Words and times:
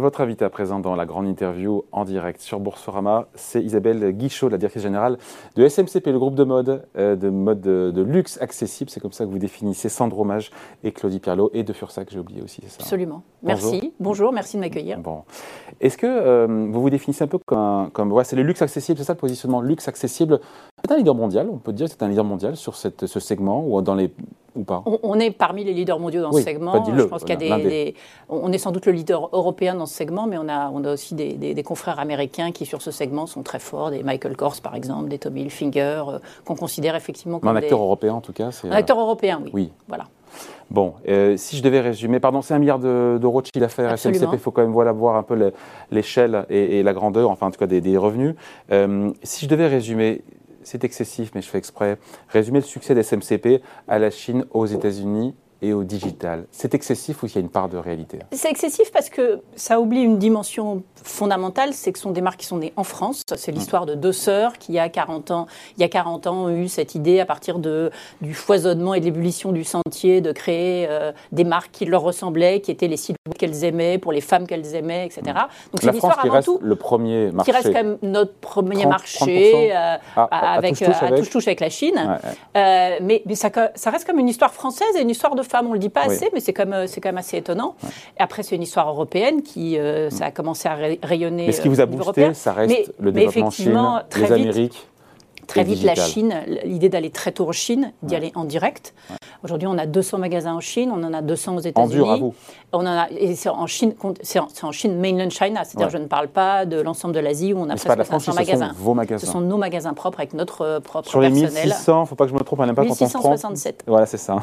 Votre 0.00 0.22
invité 0.22 0.46
à 0.46 0.50
présent 0.50 0.80
dans 0.80 0.96
la 0.96 1.04
grande 1.04 1.26
interview 1.26 1.84
en 1.92 2.06
direct 2.06 2.40
sur 2.40 2.58
Boursorama, 2.58 3.28
c'est 3.34 3.62
Isabelle 3.62 4.12
Guichot, 4.12 4.48
la 4.48 4.56
directrice 4.56 4.82
générale 4.82 5.18
de 5.56 5.68
SMCP, 5.68 6.06
le 6.06 6.18
groupe 6.18 6.34
de 6.34 6.44
mode, 6.44 6.86
euh, 6.96 7.16
de 7.16 7.28
mode 7.28 7.60
de, 7.60 8.02
luxe 8.02 8.40
accessible. 8.40 8.88
C'est 8.88 9.00
comme 9.00 9.12
ça 9.12 9.26
que 9.26 9.30
vous 9.30 9.38
définissez 9.38 9.90
Sandro 9.90 10.24
Mage 10.24 10.52
et 10.84 10.92
Claudie 10.92 11.20
Pierlot 11.20 11.50
et 11.52 11.64
de 11.64 11.72
Fursac, 11.74 12.08
j'ai 12.10 12.18
oublié 12.18 12.40
aussi, 12.40 12.62
c'est 12.62 12.70
ça 12.70 12.76
Absolument. 12.80 13.22
Merci. 13.42 13.92
Bonjour, 14.00 14.32
merci 14.32 14.56
de 14.56 14.62
m'accueillir. 14.62 14.98
Bon. 15.00 15.24
Est-ce 15.82 15.98
que 15.98 16.06
euh, 16.06 16.46
vous 16.46 16.80
vous 16.80 16.90
définissez 16.90 17.24
un 17.24 17.28
peu 17.28 17.38
comme, 17.38 17.90
comme 17.90 18.10
ouais, 18.10 18.24
c'est 18.24 18.36
le 18.36 18.42
luxe 18.42 18.62
accessible, 18.62 18.98
c'est 18.98 19.04
ça 19.04 19.12
le 19.12 19.18
positionnement 19.18 19.60
luxe 19.60 19.86
accessible 19.86 20.40
C'est 20.90 20.94
un 20.94 20.98
leader 20.98 21.14
mondial, 21.14 21.48
on 21.48 21.58
peut 21.58 21.72
dire 21.72 21.86
que 21.86 21.92
c'est 21.92 22.02
un 22.02 22.08
leader 22.08 22.24
mondial 22.24 22.56
sur 22.56 22.74
cette, 22.74 23.06
ce 23.06 23.20
segment 23.20 23.64
ou 23.64 23.80
dans 23.80 23.94
les 23.94 24.10
ou 24.56 24.64
pas? 24.64 24.82
On, 25.04 25.20
est 25.20 25.30
parmi 25.30 25.62
les 25.62 25.72
leaders 25.72 26.00
mondiaux 26.00 26.20
dans 26.20 26.32
ce 26.32 26.42
segment. 26.42 26.84
Je 26.84 27.02
pense 27.04 27.22
qu'il 27.22 27.40
y 27.40 27.52
a 27.52 27.58
des, 27.60 27.94
on 28.28 28.50
est 28.50 28.58
sans 28.58 28.72
doute 28.72 28.86
le 28.86 28.92
leader 28.92 29.28
européen 29.32 29.76
dans 29.76 29.86
ce 29.86 29.94
segment, 29.94 30.26
mais 30.26 30.36
on 30.36 30.48
a, 30.48 30.68
on 30.70 30.82
a 30.82 30.92
aussi 30.92 31.14
des, 31.14 31.62
confrères 31.62 32.00
américains 32.00 32.50
qui, 32.50 32.66
sur 32.66 32.82
ce 32.82 32.90
segment, 32.90 33.28
sont 33.28 33.44
très 33.44 33.60
forts, 33.60 33.92
des 33.92 34.02
Michael 34.02 34.36
Kors, 34.36 34.60
par 34.60 34.74
exemple, 34.74 35.08
des 35.08 35.18
Tommy 35.18 35.42
Hilfiger, 35.42 36.02
euh, 36.08 36.18
qu'on 36.44 36.56
considère 36.56 36.96
effectivement 36.96 37.38
comme 37.38 37.50
un 37.50 37.54
acteur 37.54 37.80
européen, 37.80 38.14
en 38.14 38.20
tout 38.20 38.32
cas. 38.32 38.50
Un 38.64 38.72
acteur 38.72 38.98
européen, 38.98 39.40
oui. 39.44 39.50
Oui. 39.52 39.72
Voilà. 39.86 40.06
Bon, 40.72 40.94
euh, 41.08 41.36
si 41.36 41.56
je 41.56 41.62
devais 41.62 41.80
résumer, 41.80 42.18
pardon, 42.18 42.42
c'est 42.42 42.54
un 42.54 42.58
milliard 42.58 42.80
d'euros 42.80 43.42
de, 43.42 43.46
chiffre 43.46 43.60
d'affaires 43.60 43.96
SMCP, 43.96 44.28
il 44.32 44.38
faut 44.38 44.50
quand 44.50 44.62
même 44.62 44.72
voilà, 44.72 44.90
voir 44.90 45.14
un 45.14 45.22
peu 45.22 45.52
l'échelle 45.92 46.46
et, 46.48 46.82
la 46.82 46.92
grandeur, 46.92 47.30
enfin 47.30 47.46
en 47.46 47.50
tout 47.52 47.58
cas 47.58 47.66
des, 47.66 47.96
revenus. 47.96 48.34
Euh, 48.72 49.10
si 49.22 49.44
je 49.44 49.50
devais 49.50 49.66
résumer, 49.68 50.22
c'est 50.62 50.84
excessif, 50.84 51.32
mais 51.34 51.42
je 51.42 51.48
fais 51.48 51.58
exprès, 51.58 51.98
résumer 52.28 52.60
le 52.60 52.64
succès 52.64 52.94
des 52.94 53.02
SMCP 53.02 53.62
à 53.88 53.98
la 53.98 54.10
Chine, 54.10 54.44
aux 54.50 54.66
États-Unis 54.66 55.34
et 55.62 55.72
au 55.72 55.84
digital. 55.84 56.46
C'est 56.50 56.74
excessif 56.74 57.22
ou 57.22 57.26
il 57.26 57.34
y 57.34 57.38
a 57.38 57.40
une 57.40 57.48
part 57.48 57.68
de 57.68 57.76
réalité? 57.76 58.18
C'est 58.32 58.50
excessif 58.50 58.90
parce 58.92 59.10
que 59.10 59.42
ça 59.56 59.80
oublie 59.80 60.02
une 60.02 60.18
dimension 60.18 60.82
fondamentale, 61.02 61.72
c'est 61.74 61.92
que 61.92 61.98
ce 61.98 62.04
sont 62.04 62.10
des 62.10 62.20
marques 62.20 62.40
qui 62.40 62.46
sont 62.46 62.58
nées 62.58 62.72
en 62.76 62.84
France. 62.84 63.22
C'est 63.36 63.52
l'histoire 63.52 63.86
de 63.86 63.94
deux 63.94 64.12
sœurs 64.12 64.58
qui, 64.58 64.72
il 64.72 64.74
y 64.76 64.78
a 64.78 64.88
40 64.88 65.30
ans, 65.30 65.46
il 65.76 65.80
y 65.80 65.84
a 65.84 65.88
40 65.88 66.26
ans, 66.26 66.44
ont 66.44 66.50
eu 66.50 66.68
cette 66.68 66.94
idée 66.94 67.20
à 67.20 67.26
partir 67.26 67.58
de, 67.58 67.90
du 68.20 68.34
foisonnement 68.34 68.94
et 68.94 69.00
de 69.00 69.04
l'ébullition 69.04 69.52
du 69.52 69.64
sentier 69.64 70.20
de 70.20 70.32
créer 70.32 70.86
euh, 70.88 71.12
des 71.32 71.44
marques 71.44 71.72
qui 71.72 71.84
leur 71.84 72.02
ressemblaient, 72.02 72.60
qui 72.60 72.70
étaient 72.70 72.88
les 72.88 72.96
silhouettes 72.96 73.38
qu'elles 73.38 73.64
aimaient, 73.64 73.98
pour 73.98 74.12
les 74.12 74.20
femmes 74.20 74.46
qu'elles 74.46 74.74
aimaient, 74.74 75.06
etc. 75.06 75.22
Donc 75.72 75.80
c'est 75.80 75.92
l'histoire 75.92 76.24
avant 76.24 76.42
tout. 76.42 76.58
Le 76.62 76.76
premier 76.76 77.32
marché. 77.32 77.50
Qui 77.50 77.56
reste 77.56 77.72
quand 77.72 77.84
même 77.84 77.98
notre 78.02 78.34
premier 78.34 78.86
marché 78.86 79.70
euh, 79.74 79.96
ah, 80.16 80.54
avec, 80.54 80.80
à 80.82 81.10
touche-touche 81.10 81.48
avec... 81.48 81.60
la 81.60 81.70
Chine. 81.70 82.18
Euh, 82.56 82.98
mais, 83.02 83.22
mais 83.26 83.34
ça, 83.34 83.50
ça, 83.74 83.90
reste 83.90 84.06
comme 84.06 84.18
une 84.18 84.28
histoire 84.28 84.52
française 84.52 84.88
et 84.96 85.02
une 85.02 85.10
histoire 85.10 85.34
de 85.34 85.42
femmes. 85.50 85.66
On 85.68 85.72
le 85.72 85.78
dit 85.78 85.88
pas 85.88 86.02
assez, 86.02 86.30
mais 86.32 86.40
c'est 86.40 86.52
quand, 86.52 86.66
même, 86.66 86.86
quand 86.88 87.08
même 87.08 87.18
assez 87.18 87.36
étonnant. 87.36 87.74
Et 88.18 88.22
après, 88.22 88.42
c'est 88.42 88.56
une 88.56 88.62
histoire 88.62 88.88
européenne 88.88 89.42
qui 89.42 89.78
ça 90.10 90.26
a 90.26 90.30
commencé 90.30 90.68
à 90.68 90.76
rayonner. 91.02 91.46
Mais 91.46 91.52
ce 91.52 91.60
qui 91.60 91.68
vous 91.68 91.80
a 91.80 91.86
boosté, 91.86 92.32
ça 92.34 92.52
reste 92.52 92.92
le 92.98 93.12
développement 93.12 93.50
Chine, 93.50 94.02
les 94.16 94.32
Amériques. 94.32 94.89
Très 95.50 95.64
vite, 95.64 95.82
la 95.82 95.94
Chine, 95.96 96.34
l'idée 96.64 96.88
d'aller 96.88 97.10
très 97.10 97.32
tôt 97.32 97.48
en 97.48 97.52
Chine, 97.52 97.92
d'y 98.02 98.14
aller 98.14 98.30
en 98.34 98.44
direct. 98.44 98.94
Aujourd'hui, 99.42 99.66
on 99.66 99.78
a 99.78 99.86
200 99.86 100.18
magasins 100.18 100.54
en 100.54 100.60
Chine, 100.60 100.92
on 100.94 101.02
en 101.02 101.12
a 101.12 101.22
200 101.22 101.56
aux 101.56 101.60
États-Unis. 101.60 102.02
En 102.02 102.10
à 102.10 102.16
vous. 102.16 102.34
On 102.72 102.80
en 102.80 102.86
a, 102.86 103.08
et 103.10 103.34
c'est 103.34 103.48
en 103.48 103.66
Chine, 103.66 103.94
c'est 104.22 104.38
en, 104.38 104.72
Chine 104.72 104.98
mainland 104.98 105.30
China, 105.30 105.64
c'est-à-dire 105.64 105.90
je 105.90 105.98
ne 105.98 106.06
parle 106.06 106.28
pas 106.28 106.66
de 106.66 106.80
l'ensemble 106.80 107.14
de 107.14 107.20
l'Asie 107.20 107.52
où 107.52 107.58
on 107.58 107.68
a 107.68 107.76
presque 107.76 108.04
500 108.04 108.34
magasins. 108.34 108.68
Ce 108.68 108.74
sont 108.74 108.82
vos 108.82 108.94
magasins. 108.94 109.26
Ce 109.26 109.32
sont 109.32 109.40
nos 109.40 109.56
magasins 109.56 109.94
propres 109.94 110.20
avec 110.20 110.34
notre 110.34 110.62
euh, 110.62 110.80
propre 110.80 111.08
Sur 111.08 111.20
les 111.20 111.30
1600, 111.30 111.96
il 111.96 112.00
ne 112.00 112.06
faut 112.06 112.14
pas 112.14 112.24
que 112.24 112.30
je 112.30 112.34
me 112.34 112.40
trompe, 112.40 112.60
à 112.60 112.66
n'importe 112.66 112.88
1667. 112.88 113.84
Voilà, 113.86 114.06
c'est 114.06 114.18
ça. 114.18 114.36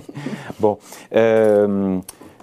bon. 0.60 0.78
Euh, 1.14 1.98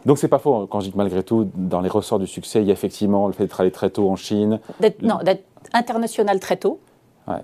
donc 0.05 0.17
c'est 0.17 0.27
pas 0.27 0.39
faux 0.39 0.67
quand 0.67 0.79
je 0.79 0.85
dis 0.85 0.91
que 0.91 0.97
malgré 0.97 1.23
tout, 1.23 1.49
dans 1.53 1.81
les 1.81 1.89
ressorts 1.89 2.19
du 2.19 2.27
succès, 2.27 2.61
il 2.61 2.67
y 2.67 2.71
a 2.71 2.73
effectivement 2.73 3.27
le 3.27 3.33
fait 3.33 3.43
d'être 3.43 3.61
allé 3.61 3.71
très 3.71 3.89
tôt 3.89 4.09
en 4.09 4.15
Chine. 4.15 4.59
Non, 5.01 5.19
d'être 5.23 5.43
international 5.73 6.39
très 6.39 6.57
tôt. 6.57 6.79
Ouais. 7.27 7.41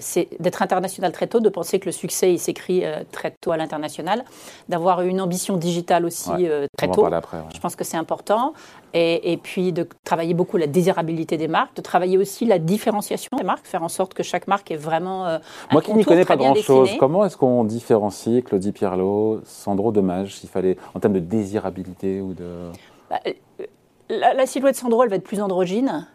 C'est 0.00 0.28
d'être 0.40 0.62
international 0.62 1.12
très 1.12 1.26
tôt, 1.26 1.40
de 1.40 1.48
penser 1.48 1.78
que 1.78 1.86
le 1.86 1.92
succès 1.92 2.32
il 2.32 2.38
s'écrit 2.38 2.84
euh, 2.84 3.02
très 3.10 3.32
tôt 3.40 3.52
à 3.52 3.56
l'international, 3.56 4.24
d'avoir 4.68 5.02
une 5.02 5.20
ambition 5.20 5.56
digitale 5.56 6.04
aussi 6.04 6.30
euh, 6.30 6.66
très 6.76 6.88
tôt. 6.88 7.04
Après, 7.06 7.38
Je 7.54 7.60
pense 7.60 7.76
que 7.76 7.84
c'est 7.84 7.96
important. 7.96 8.52
Et, 8.94 9.32
et, 9.32 9.36
puis 9.36 9.72
de 9.72 9.86
travailler 10.04 10.32
beaucoup 10.32 10.56
la 10.56 10.66
désirabilité 10.66 11.36
des 11.36 11.48
marques, 11.48 11.76
de 11.76 11.82
travailler 11.82 12.16
aussi 12.16 12.46
la 12.46 12.58
différenciation 12.58 13.28
des 13.36 13.44
marques, 13.44 13.66
faire 13.66 13.82
en 13.82 13.88
sorte 13.88 14.14
que 14.14 14.22
chaque 14.22 14.48
marque 14.48 14.70
est 14.70 14.76
vraiment. 14.76 15.26
Euh, 15.26 15.38
Moi 15.70 15.82
qui 15.82 15.92
n'y 15.92 16.04
connais 16.04 16.24
pas 16.24 16.36
grand-chose, 16.36 16.90
comment 16.98 17.24
est-ce 17.26 17.36
qu'on 17.36 17.64
différencie 17.64 18.42
Claudie 18.42 18.72
Pierlot, 18.72 19.42
Sandro 19.44 19.92
Dommage, 19.92 20.36
s'il 20.36 20.48
fallait, 20.48 20.78
en 20.94 21.00
termes 21.00 21.14
de 21.14 21.18
désirabilité 21.18 22.22
ou 22.22 22.32
de. 22.32 22.70
Bah, 23.10 23.20
la, 24.08 24.32
la, 24.32 24.46
silhouette 24.46 24.76
Sandro, 24.76 25.02
elle 25.02 25.10
va 25.10 25.16
être 25.16 25.24
plus 25.24 25.42
androgyne. 25.42 26.06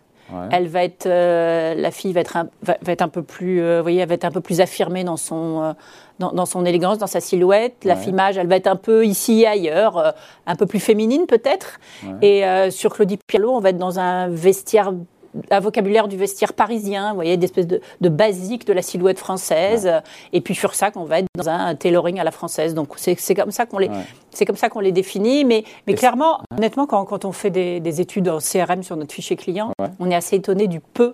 Elle 0.52 0.68
va 0.68 0.84
être, 0.84 1.06
euh, 1.06 1.76
la 1.76 1.92
fille 1.92 2.14
va 2.14 2.22
être, 2.22 2.38
un, 2.38 2.48
va, 2.64 2.76
être 2.88 3.02
un 3.02 3.08
peu 3.08 3.24
plus, 3.24 3.62
euh, 3.62 3.82
voyez, 3.82 4.00
elle 4.00 4.08
va 4.08 4.16
être 4.16 4.26
un 4.26 4.32
peu 4.32 4.42
plus 4.42 4.62
affirmée 4.62 5.04
dans 5.04 5.18
son, 5.18 5.62
euh, 5.62 5.74
dans, 6.20 6.46
son 6.46 6.66
élégance, 6.66 6.98
dans 6.98 7.08
sa 7.08 7.20
silhouette. 7.20 7.84
La 7.84 7.96
fille 7.96 8.14
mage, 8.14 8.38
elle 8.38 8.48
va 8.48 8.56
être 8.56 8.68
un 8.68 8.76
peu 8.76 9.06
ici 9.06 9.42
et 9.42 9.48
ailleurs, 9.48 10.14
un 10.48 10.56
peu 10.56 10.66
plus 10.66 10.80
féminine 10.80 11.26
peut-être. 11.28 11.80
Et 12.22 12.44
sur 12.72 12.94
Claudie 12.94 13.20
Pierlot, 13.28 13.52
on 13.52 13.60
va 13.60 13.70
être 13.70 13.78
dans 13.78 14.00
un 14.00 14.30
vestiaire 14.30 14.94
un 15.50 15.60
vocabulaire 15.60 16.08
du 16.08 16.18
vestiaire 16.18 16.54
parisien, 16.54 17.10
vous 17.10 17.16
voyez, 17.16 17.38
d'espèces 17.38 17.68
de, 17.68 17.82
de 18.02 18.10
basique 18.10 18.66
de 18.66 18.74
la 18.74 18.82
silhouette 18.82 19.20
française. 19.20 19.90
Et 20.32 20.42
puis 20.42 20.56
sur 20.56 20.76
ça, 20.76 20.92
qu'on 20.92 21.06
va 21.06 21.20
être 21.20 21.28
dans 21.36 21.50
un 21.50 21.76
tailoring 21.76 22.20
à 22.20 22.24
la 22.24 22.32
française. 22.32 22.74
Donc 22.74 22.94
c'est 22.98 23.36
comme 23.36 23.52
ça 23.52 23.66
qu'on 23.66 23.80
les, 23.80 23.90
c'est 24.32 24.46
comme 24.46 24.56
ça 24.56 24.70
qu'on 24.70 24.80
les 24.80 24.92
définit. 24.92 25.46
Mais, 25.46 25.64
mais 25.88 25.94
clairement, 25.94 26.40
honnêtement, 26.56 26.86
quand, 26.86 27.06
quand, 27.06 27.26
on 27.26 27.32
fait 27.32 27.50
des, 27.50 27.80
des, 27.80 28.02
études 28.02 28.30
en 28.30 28.40
CRM 28.40 28.84
sur 28.84 28.96
notre 28.96 29.14
fichier 29.14 29.36
client, 29.36 29.72
on 30.00 30.10
est 30.10 30.16
assez 30.16 30.36
étonné 30.36 30.68
du 30.68 30.80
peu 30.80 31.14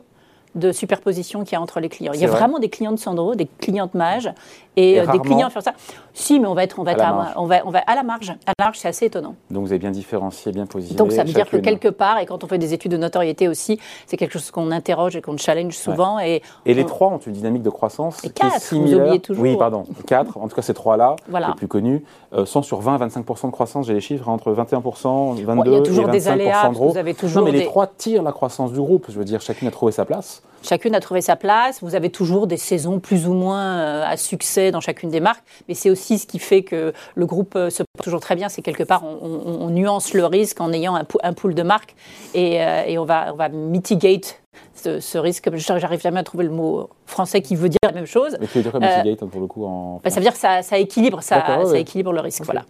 de 0.55 0.71
superposition 0.71 1.43
qu'il 1.43 1.53
y 1.53 1.55
a 1.55 1.61
entre 1.61 1.79
les 1.79 1.89
clients. 1.89 2.11
Il 2.13 2.19
y 2.19 2.25
a 2.25 2.29
vraiment 2.29 2.59
des 2.59 2.69
clients 2.69 2.91
de 2.91 2.97
Sandro, 2.97 3.35
des 3.35 3.47
clients 3.59 3.89
de 3.91 3.97
Mage 3.97 4.31
et, 4.75 4.99
euh, 4.99 5.05
des 5.05 5.19
clients 5.19 5.49
faire 5.49 5.61
ça. 5.61 5.73
Si, 6.13 6.39
mais 6.39 6.47
on 6.47 6.53
va 6.53 6.63
être, 6.63 6.79
on 6.79 6.83
va, 6.83 6.91
à, 6.91 7.33
on 7.37 7.45
va, 7.45 7.61
on 7.65 7.69
va 7.69 7.79
à 7.79 7.95
la 7.95 8.03
marge. 8.03 8.31
À 8.47 8.53
la 8.57 8.65
marge, 8.65 8.77
c'est 8.79 8.87
assez 8.87 9.05
étonnant. 9.05 9.35
Donc 9.51 9.63
vous 9.63 9.71
avez 9.71 9.79
bien 9.79 9.91
différencié, 9.91 10.51
bien 10.51 10.65
positionné. 10.65 10.97
Donc 10.97 11.11
ça 11.11 11.23
veut 11.23 11.33
dire 11.33 11.49
que 11.49 11.57
quelque 11.57 11.87
part, 11.87 12.17
et 12.19 12.25
quand 12.25 12.43
on 12.43 12.47
fait 12.47 12.57
des 12.57 12.73
études 12.73 12.91
de 12.91 12.97
notoriété 12.97 13.47
aussi, 13.47 13.79
c'est 14.07 14.17
quelque 14.17 14.33
chose 14.33 14.49
qu'on 14.49 14.71
interroge 14.71 15.15
et 15.15 15.21
qu'on 15.21 15.37
challenge 15.37 15.77
souvent. 15.77 16.19
Et, 16.19 16.41
et 16.65 16.73
les 16.73 16.85
trois 16.85 17.09
ont 17.09 17.19
une 17.19 17.33
dynamique 17.33 17.63
de 17.63 17.69
croissance 17.69 18.23
et 18.23 18.29
quatre, 18.29 18.55
est 18.55 18.75
Vous 18.75 18.93
oubliez 18.95 19.19
toujours. 19.19 19.43
Oui, 19.43 19.55
pardon. 19.55 19.83
Quatre. 20.07 20.37
En 20.37 20.47
tout 20.47 20.55
cas, 20.55 20.61
ces 20.61 20.73
trois-là, 20.73 21.15
les 21.31 21.55
plus 21.55 21.67
connus, 21.67 22.03
euh, 22.33 22.45
sont 22.45 22.63
sur 22.63 22.79
20 22.81 22.97
25 22.97 23.25
de 23.25 23.51
croissance. 23.51 23.85
J'ai 23.85 23.93
les 23.93 24.01
chiffres 24.01 24.27
entre 24.27 24.51
21 24.51 24.79
22 24.79 25.71
Il 25.71 25.73
y 25.73 25.77
a 25.77 25.81
toujours 25.81 26.03
et 26.03 26.07
25 26.07 26.11
des 26.11 26.27
aléas. 26.27 26.69
Vous 26.69 26.97
avez 26.97 27.13
toujours 27.13 27.43
non, 27.43 27.51
mais 27.51 27.57
les 27.57 27.65
trois 27.65 27.87
tirent 27.87 28.23
la 28.23 28.31
croissance 28.31 28.71
du 28.71 28.79
groupe. 28.79 29.05
Je 29.09 29.17
veux 29.17 29.25
dire, 29.25 29.41
chacune 29.41 29.67
a 29.67 29.71
trouvé 29.71 29.91
sa 29.91 30.05
place. 30.05 30.41
Chacune 30.61 30.95
a 30.95 30.99
trouvé 30.99 31.21
sa 31.21 31.35
place. 31.35 31.81
Vous 31.81 31.95
avez 31.95 32.09
toujours 32.09 32.47
des 32.47 32.57
saisons 32.57 32.99
plus 32.99 33.27
ou 33.27 33.33
moins 33.33 33.79
euh, 33.79 34.03
à 34.05 34.17
succès 34.17 34.71
dans 34.71 34.81
chacune 34.81 35.09
des 35.09 35.19
marques. 35.19 35.43
Mais 35.67 35.73
c'est 35.73 35.89
aussi 35.89 36.19
ce 36.19 36.27
qui 36.27 36.39
fait 36.39 36.63
que 36.63 36.93
le 37.15 37.25
groupe 37.25 37.55
euh, 37.55 37.69
se 37.69 37.83
porte 37.83 38.03
toujours 38.03 38.19
très 38.19 38.35
bien. 38.35 38.49
C'est 38.49 38.61
quelque 38.61 38.83
part, 38.83 39.03
on, 39.03 39.69
nuance 39.69 40.13
le 40.13 40.25
risque 40.25 40.59
en 40.61 40.73
ayant 40.73 40.95
un, 40.95 41.33
pool 41.33 41.53
de 41.53 41.63
marques 41.63 41.95
et, 42.33 42.61
euh, 42.61 42.83
et 42.85 42.97
on, 42.97 43.05
va, 43.05 43.31
on 43.33 43.35
va 43.35 43.49
mitigate 43.49 44.41
ce, 44.73 45.17
risque. 45.17 45.49
J'arrive 45.55 46.01
jamais 46.01 46.19
à 46.19 46.23
trouver 46.23 46.45
le 46.45 46.51
mot 46.51 46.89
français 47.09 47.41
qui 47.41 47.55
veut 47.55 47.69
dire 47.69 47.77
la 47.83 47.91
même 47.91 48.05
chose. 48.05 48.37
Mais 48.39 48.47
tu 48.47 48.59
veux 48.59 48.63
dire 48.63 48.71
quoi, 48.71 48.79
mitigate, 48.79 49.25
pour 49.25 49.41
le 49.41 49.47
coup 49.47 49.65
en 49.65 49.99
bah, 50.03 50.09
Ça 50.09 50.17
veut 50.17 50.23
dire 50.23 50.33
que 50.33 50.39
ça, 50.39 50.61
ça 50.61 50.77
équilibre, 50.77 51.21
ça, 51.21 51.65
ça 51.65 51.77
équilibre 51.77 52.13
le 52.13 52.21
risque. 52.21 52.43
Voilà. 52.45 52.63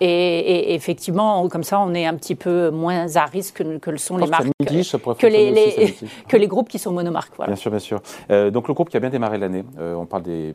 Et, 0.00 0.74
effectivement, 0.74 1.48
comme 1.48 1.64
ça, 1.64 1.80
on 1.80 1.94
est 1.94 2.06
un 2.06 2.14
petit 2.14 2.34
peu 2.34 2.70
moins 2.70 3.16
à 3.16 3.24
risque 3.24 3.62
que, 3.80 3.90
le 3.90 3.98
sont 3.98 4.16
les 4.16 4.26
marques, 4.26 4.48
que, 5.18 5.26
les, 5.26 5.94
que 6.28 6.36
les 6.36 6.46
groupes 6.46 6.68
qui 6.68 6.78
sont 6.78 6.92
monomarques. 6.92 7.32
Voilà. 7.36 7.52
Bien 7.52 7.56
sûr, 7.56 7.70
bien 7.70 7.80
sûr. 7.80 8.00
Euh, 8.30 8.50
donc 8.50 8.68
le 8.68 8.74
groupe 8.74 8.90
qui 8.90 8.96
a 8.96 9.00
bien 9.00 9.10
démarré 9.10 9.38
l'année, 9.38 9.64
euh, 9.78 9.94
on 9.94 10.06
parle 10.06 10.22
des, 10.22 10.54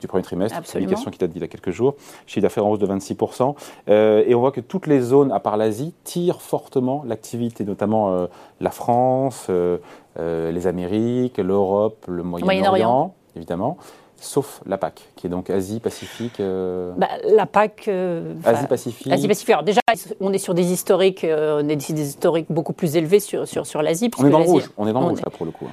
du 0.00 0.06
premier 0.06 0.22
trimestre, 0.22 0.60
publication 0.62 1.10
qui 1.10 1.18
date 1.18 1.30
d'il 1.30 1.42
y 1.42 1.44
a 1.44 1.48
quelques 1.48 1.70
jours, 1.70 1.96
chiffre 2.26 2.42
d'affaires 2.42 2.66
en 2.66 2.70
hausse 2.70 2.78
de 2.78 2.86
26%. 2.86 3.54
Euh, 3.88 4.24
et 4.26 4.34
on 4.34 4.40
voit 4.40 4.52
que 4.52 4.60
toutes 4.60 4.86
les 4.86 5.00
zones, 5.00 5.32
à 5.32 5.40
part 5.40 5.56
l'Asie, 5.56 5.94
tirent 6.04 6.40
fortement 6.40 7.04
l'activité, 7.06 7.64
notamment 7.64 8.28
la 8.60 8.70
France, 8.70 9.50
les 10.18 10.66
Amériques, 10.66 11.38
l'Europe, 11.38 12.04
le 12.08 12.22
Moyen-Orient, 12.22 12.73
évidemment 13.36 13.78
sauf 14.24 14.60
la 14.66 14.78
PAC, 14.78 15.02
qui 15.16 15.26
est 15.26 15.30
donc 15.30 15.50
Asie-Pacifique. 15.50 16.40
Euh, 16.40 16.92
bah, 16.96 17.08
la 17.24 17.46
PAC. 17.46 17.88
Euh, 17.88 18.34
Asie-Pacifique. 18.44 19.12
Asie-Pacifique. 19.12 19.50
Alors 19.50 19.64
déjà, 19.64 19.80
on 20.20 20.32
est 20.32 20.38
sur 20.38 20.54
des 20.54 20.72
historiques, 20.72 21.24
euh, 21.24 21.62
on 21.62 21.68
est 21.68 21.76
des 21.76 22.00
historiques 22.00 22.46
beaucoup 22.50 22.72
plus 22.72 22.96
élevés 22.96 23.20
sur, 23.20 23.46
sur, 23.46 23.66
sur 23.66 23.82
l'Asie. 23.82 24.10
On 24.18 24.26
est 24.26 24.30
dans 24.30 24.38
le 24.38 24.44
rouge, 24.44 24.70
on 24.76 24.86
est 24.86 24.92
dans 24.92 25.00
le 25.00 25.06
rouge 25.08 25.20
là 25.22 25.30
pour 25.30 25.46
le 25.46 25.52
coup. 25.52 25.66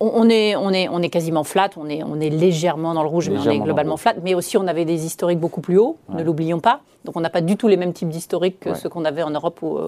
On, 0.00 0.28
est, 0.28 0.56
on, 0.56 0.70
est, 0.70 0.88
on 0.88 1.02
est 1.02 1.10
quasiment 1.10 1.44
flat, 1.44 1.70
on 1.76 1.88
est, 1.88 2.02
on 2.02 2.20
est 2.20 2.30
légèrement 2.30 2.94
dans 2.94 3.02
le 3.02 3.08
rouge, 3.08 3.30
mais 3.30 3.38
on 3.38 3.50
est 3.50 3.60
globalement 3.60 3.96
flat. 3.96 4.14
Mais 4.22 4.34
aussi, 4.34 4.56
on 4.56 4.66
avait 4.66 4.84
des 4.84 5.04
historiques 5.04 5.40
beaucoup 5.40 5.60
plus 5.60 5.78
hauts, 5.78 5.98
ne 6.08 6.22
l'oublions 6.22 6.60
pas. 6.60 6.80
Donc 7.08 7.16
on 7.16 7.20
n'a 7.22 7.30
pas 7.30 7.40
du 7.40 7.56
tout 7.56 7.68
les 7.68 7.78
mêmes 7.78 7.94
types 7.94 8.10
d'historiques 8.10 8.60
que 8.60 8.74
ceux 8.74 8.90
qu'on 8.90 9.06
avait 9.06 9.22
en 9.22 9.30
Europe 9.30 9.62
ou, 9.62 9.78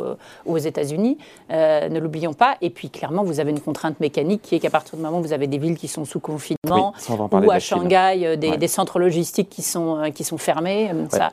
aux 0.47 0.57
États-Unis, 0.57 1.19
ne 1.51 1.99
l'oublions 1.99 2.33
pas. 2.33 2.57
Et 2.63 2.71
puis 2.71 2.89
clairement, 2.89 3.23
vous 3.25 3.41
avez 3.41 3.51
une 3.51 3.61
contrainte 3.61 4.01
mécanique 4.01 4.41
qui 4.41 4.55
est 4.55 4.59
qu'à 4.59 4.71
partir 4.71 4.97
du 4.97 5.03
moment 5.03 5.19
où 5.19 5.23
vous 5.23 5.35
avez 5.35 5.47
des 5.47 5.59
villes 5.59 5.77
qui 5.77 5.87
sont 5.87 6.07
sous 6.07 6.19
confinement, 6.19 6.95
ou 7.33 7.51
à 7.51 7.59
Shanghai, 7.59 8.23
euh, 8.25 8.37
des, 8.37 8.69
centres 8.69 8.99
logistiques 8.99 9.51
qui 9.51 9.61
sont, 9.61 9.99
euh, 9.99 10.09
qui 10.09 10.25
sont 10.25 10.39
fermés. 10.39 10.91
Ça, 11.11 11.31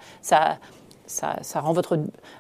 ça, 1.06 1.38
ça, 1.42 1.60
rend 1.62 1.72
votre, 1.72 1.98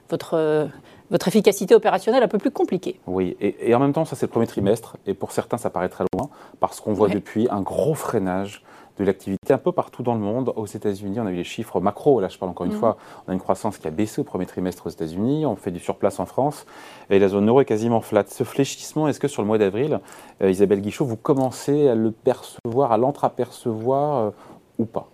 votre 0.10 0.70
votre 1.10 1.30
efficacité 1.30 1.74
opérationnelle 1.74 2.22
un 2.22 2.28
peu 2.28 2.38
plus 2.38 2.52
compliquée. 2.52 3.00
Oui, 3.08 3.38
et, 3.40 3.74
en 3.74 3.80
même 3.80 3.94
temps, 3.94 4.04
ça 4.04 4.18
c'est 4.18 4.26
le 4.26 4.32
premier 4.32 4.46
trimestre, 4.46 4.98
et 5.06 5.14
pour 5.14 5.32
certains, 5.32 5.58
ça 5.58 5.70
paraît 5.70 5.88
très 5.88 6.04
loin, 6.14 6.30
parce 6.60 6.82
qu'on 6.82 6.92
voit 6.92 7.08
depuis 7.08 7.48
un 7.50 7.62
gros 7.62 7.94
freinage 7.94 8.62
de 9.00 9.06
l'activité 9.06 9.54
un 9.54 9.58
peu 9.58 9.72
partout 9.72 10.04
dans 10.04 10.14
le 10.14 10.20
monde. 10.20 10.54
Aux 10.56 10.66
États-Unis, 10.66 11.20
on 11.20 11.26
a 11.26 11.32
eu 11.32 11.36
les 11.36 11.44
chiffres 11.44 11.80
macro. 11.80 12.20
Là, 12.20 12.28
je 12.28 12.38
parle 12.38 12.52
encore 12.52 12.66
une 12.66 12.74
mm. 12.74 12.80
fois. 12.80 12.98
On 13.28 13.32
a 13.32 13.34
une 13.34 13.40
croissance 13.40 13.78
qui 13.78 13.88
a 13.88 13.92
baissé 13.92 14.22
au 14.22 14.24
premier 14.24 14.46
trimestre 14.46 14.88
aux 14.88 14.90
États-Unis. 14.90 15.46
On 15.46 15.56
fait 15.56 15.72
du 15.72 15.80
surplace 15.80 16.20
en 16.20 16.26
France. 16.26 16.66
Et 17.10 17.20
la 17.20 17.28
zone 17.28 17.48
euro 17.48 17.62
est 17.62 17.66
quasiment 17.66 18.02
flat. 18.02 18.26
Ce 18.28 18.44
fléchissement, 18.44 19.08
est-ce 19.08 19.20
que 19.20 19.28
sur 19.28 19.42
le 19.42 19.48
mois 19.48 19.58
d'avril, 19.58 20.00
euh, 20.42 20.50
Isabelle 20.50 20.82
Guichot, 20.82 21.06
vous 21.06 21.18
commencez 21.18 21.88
à 21.88 21.96
le 21.96 22.12
percevoir, 22.12 22.92
à 22.92 22.98
l'entreapercevoir 22.98 24.18
euh, 24.18 24.32
ou 24.80 24.86
pas? 24.86 25.10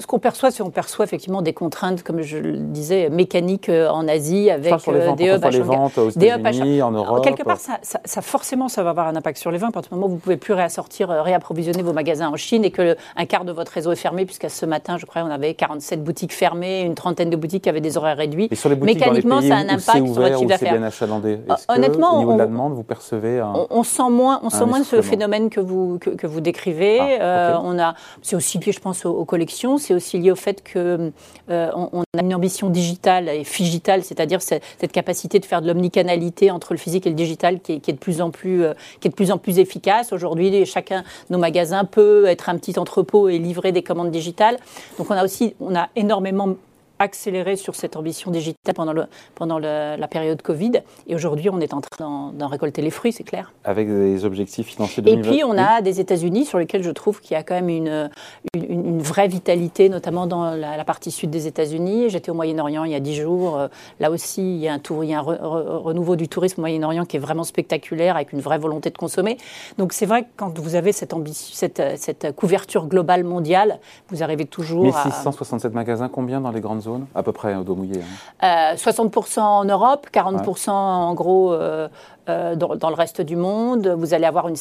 Ce 0.00 0.06
qu'on 0.06 0.18
perçoit, 0.18 0.50
c'est 0.50 0.62
qu'on 0.62 0.70
perçoit 0.70 1.04
effectivement 1.04 1.42
des 1.42 1.52
contraintes, 1.52 2.02
comme 2.02 2.22
je 2.22 2.38
le 2.38 2.56
disais, 2.56 3.10
mécaniques 3.10 3.68
euh, 3.68 3.88
en 3.88 4.08
Asie, 4.08 4.50
avec 4.50 4.72
euh, 4.88 5.12
des 5.14 5.28
hubs 5.28 5.44
à 5.44 5.50
les 5.50 5.60
ventes 5.60 5.98
aux 5.98 6.08
États-Unis, 6.08 6.82
en 6.82 6.90
Europe. 6.90 7.22
Quelque 7.22 7.42
part, 7.42 7.58
ça, 7.58 7.78
ça, 7.82 8.22
forcément, 8.22 8.68
ça 8.68 8.82
va 8.82 8.90
avoir 8.90 9.08
un 9.08 9.16
impact 9.16 9.38
sur 9.38 9.50
les 9.50 9.58
ventes. 9.58 9.70
À 9.70 9.72
partir 9.72 9.90
du 9.90 9.94
moment 9.96 10.06
où 10.06 10.10
vous 10.10 10.16
ne 10.16 10.20
pouvez 10.20 10.36
plus 10.36 10.54
réassortir, 10.54 11.10
euh, 11.10 11.22
réapprovisionner 11.22 11.82
vos 11.82 11.92
magasins 11.92 12.28
en 12.28 12.36
Chine 12.36 12.64
et 12.64 12.70
que 12.70 12.96
un 13.16 13.26
quart 13.26 13.44
de 13.44 13.52
votre 13.52 13.72
réseau 13.72 13.92
est 13.92 13.96
fermé, 13.96 14.24
puisqu'à 14.24 14.48
ce 14.48 14.64
matin, 14.66 14.96
je 14.96 15.06
crois, 15.06 15.22
on 15.22 15.30
avait 15.30 15.54
47 15.54 16.02
boutiques 16.02 16.32
fermées, 16.32 16.80
une 16.82 16.94
trentaine 16.94 17.30
de 17.30 17.36
boutiques 17.36 17.64
qui 17.64 17.68
avaient 17.68 17.80
des 17.80 17.96
horaires 17.96 18.16
réduits. 18.16 18.48
Et 18.50 18.54
sur 18.54 18.68
les 18.68 18.76
boutiques 18.76 19.00
Mécaniquement, 19.00 19.40
ça 19.42 19.56
a 19.56 19.58
un 19.58 19.68
impact 19.68 19.92
sur 19.92 20.06
votre 20.06 20.38
chiffre 20.38 20.48
d'affaires. 20.48 20.72
bien 20.72 20.82
achalandé 20.82 21.38
Honnêtement, 21.68 22.16
au 22.16 22.18
niveau 22.20 22.32
de 22.34 22.38
la 22.38 22.46
demande, 22.46 22.72
vous 22.72 22.82
percevez 22.82 23.40
un, 23.40 23.52
on, 23.70 23.82
sent 23.82 24.10
moins, 24.10 24.40
on 24.42 24.50
sent 24.50 24.64
moins 24.64 24.82
ce 24.82 25.02
phénomène 25.02 25.50
que 25.50 25.60
vous 25.60 25.98
que, 25.98 26.26
vous 26.26 26.40
décrivez. 26.40 26.98
Ah, 27.20 27.60
on 27.62 27.78
a, 27.78 27.94
c'est 28.22 28.36
aussi 28.36 28.58
lié, 28.58 28.72
je 28.72 28.80
pense, 28.80 29.04
aux, 29.04 29.10
aux 29.10 29.24
collections. 29.24 29.78
C'est 29.90 29.96
aussi 29.96 30.18
lié 30.18 30.30
au 30.30 30.36
fait 30.36 30.62
qu'on 30.72 31.12
euh, 31.50 31.94
a 32.16 32.22
une 32.22 32.32
ambition 32.32 32.70
digitale 32.70 33.28
et 33.28 33.42
figitale, 33.42 34.04
c'est-à-dire 34.04 34.40
cette, 34.40 34.62
capacité 34.92 35.40
de 35.40 35.44
faire 35.44 35.60
de 35.62 35.66
l'omnicanalité 35.66 36.52
entre 36.52 36.74
le 36.74 36.78
physique 36.78 37.08
et 37.08 37.10
le 37.10 37.16
digital 37.16 37.58
qui 37.58 37.72
est, 37.72 37.92
de 37.92 37.98
plus 37.98 38.20
en 38.20 38.30
plus, 38.30 38.62
euh, 38.62 38.74
qui 39.00 39.08
est 39.08 39.10
de 39.10 39.16
plus 39.16 39.32
en 39.32 39.38
plus 39.38 39.58
efficace. 39.58 40.12
Aujourd'hui, 40.12 40.64
chacun 40.64 41.02
nos 41.28 41.38
magasins 41.38 41.84
peut 41.84 42.26
être 42.26 42.48
un 42.48 42.56
petit 42.56 42.78
entrepôt 42.78 43.28
et 43.28 43.38
livrer 43.38 43.72
des 43.72 43.82
commandes 43.82 44.12
digitales. 44.12 44.58
Donc 44.96 45.10
on 45.10 45.14
a 45.14 45.24
aussi, 45.24 45.56
on 45.58 45.74
a 45.74 45.88
énormément 45.96 46.54
accéléré 47.00 47.56
sur 47.56 47.74
cette 47.74 47.96
ambition 47.96 48.30
digitale 48.30 48.74
pendant, 48.74 48.92
le, 48.92 49.06
pendant 49.34 49.58
la 49.58 50.08
période 50.08 50.40
Covid. 50.42 50.72
Et 51.08 51.14
aujourd'hui, 51.14 51.48
on 51.50 51.58
est 51.60 51.74
en 51.74 51.80
train 51.80 52.32
d'en 52.32 52.46
récolter 52.46 52.82
les 52.82 52.90
fruits, 52.90 53.12
c'est 53.12 53.24
clair. 53.24 53.52
Avec 53.64 53.88
des 53.88 54.24
objectifs 54.24 54.68
financiers 54.68 55.02
de 55.02 55.08
Et 55.08 55.16
puis, 55.16 55.42
on 55.42 55.56
a 55.56 55.80
des 55.80 55.98
États-Unis 55.98 56.44
sur 56.44 56.58
lesquels 56.58 56.82
je 56.82 56.90
trouve 56.90 57.20
qu'il 57.20 57.32
y 57.32 57.36
a 57.36 57.42
quand 57.42 57.54
même 57.54 57.70
une, 57.70 58.10
une, 58.54 59.00
vraie 59.00 59.28
vitalité, 59.28 59.88
notamment 59.88 60.26
dans 60.26 60.54
la, 60.54 60.84
partie 60.84 61.10
sud 61.10 61.30
des 61.30 61.46
États-Unis. 61.46 62.10
J'étais 62.10 62.30
au 62.30 62.34
Moyen-Orient 62.34 62.84
il 62.84 62.92
y 62.92 62.94
a 62.94 63.00
dix 63.00 63.16
jours. 63.16 63.58
Euh, 63.58 63.68
là 63.98 64.10
aussi, 64.10 64.42
il 64.42 64.60
y 64.60 64.68
a 64.68 64.74
un, 64.74 64.78
tour, 64.78 65.02
il 65.02 65.10
y 65.10 65.14
a 65.14 65.20
un 65.20 65.22
renouveau 65.22 66.16
du 66.16 66.28
tourisme 66.28 66.60
au 66.60 66.62
Moyen-Orient 66.62 67.06
qui 67.06 67.16
est 67.16 67.20
vraiment 67.20 67.44
spectaculaire, 67.44 68.16
avec 68.16 68.32
une 68.32 68.40
vraie 68.40 68.58
volonté 68.58 68.90
de 68.90 68.98
consommer. 68.98 69.38
Donc, 69.78 69.94
c'est 69.94 70.06
vrai 70.06 70.24
que 70.24 70.28
quand 70.36 70.58
vous 70.58 70.74
avez 70.74 70.92
cette, 70.92 71.14
ambition, 71.14 71.54
cette, 71.54 71.82
cette 71.96 72.34
couverture 72.36 72.86
globale 72.86 73.24
mondiale, 73.24 73.78
vous 74.10 74.22
arrivez 74.22 74.44
toujours 74.44 74.84
1667 74.84 75.72
magasins, 75.72 76.08
combien 76.08 76.40
dans 76.40 76.50
les 76.50 76.60
grandes 76.60 76.82
zones? 76.82 76.89
À 77.14 77.22
peu 77.22 77.32
près, 77.32 77.54
au 77.54 77.62
dos 77.62 77.74
mouillé 77.74 78.00
60% 78.42 79.40
hein. 79.40 79.42
euh, 79.42 79.42
en 79.42 79.64
Europe, 79.64 80.06
40% 80.12 80.70
en 80.70 81.14
gros 81.14 81.52
euh, 81.52 81.88
euh, 82.28 82.56
dans, 82.56 82.90
le 82.90 82.94
reste 82.94 83.20
du 83.20 83.36
monde. 83.36 83.88
Vous 83.88 84.14
allez 84.14 84.26
avoir 84.26 84.48
une, 84.48 84.56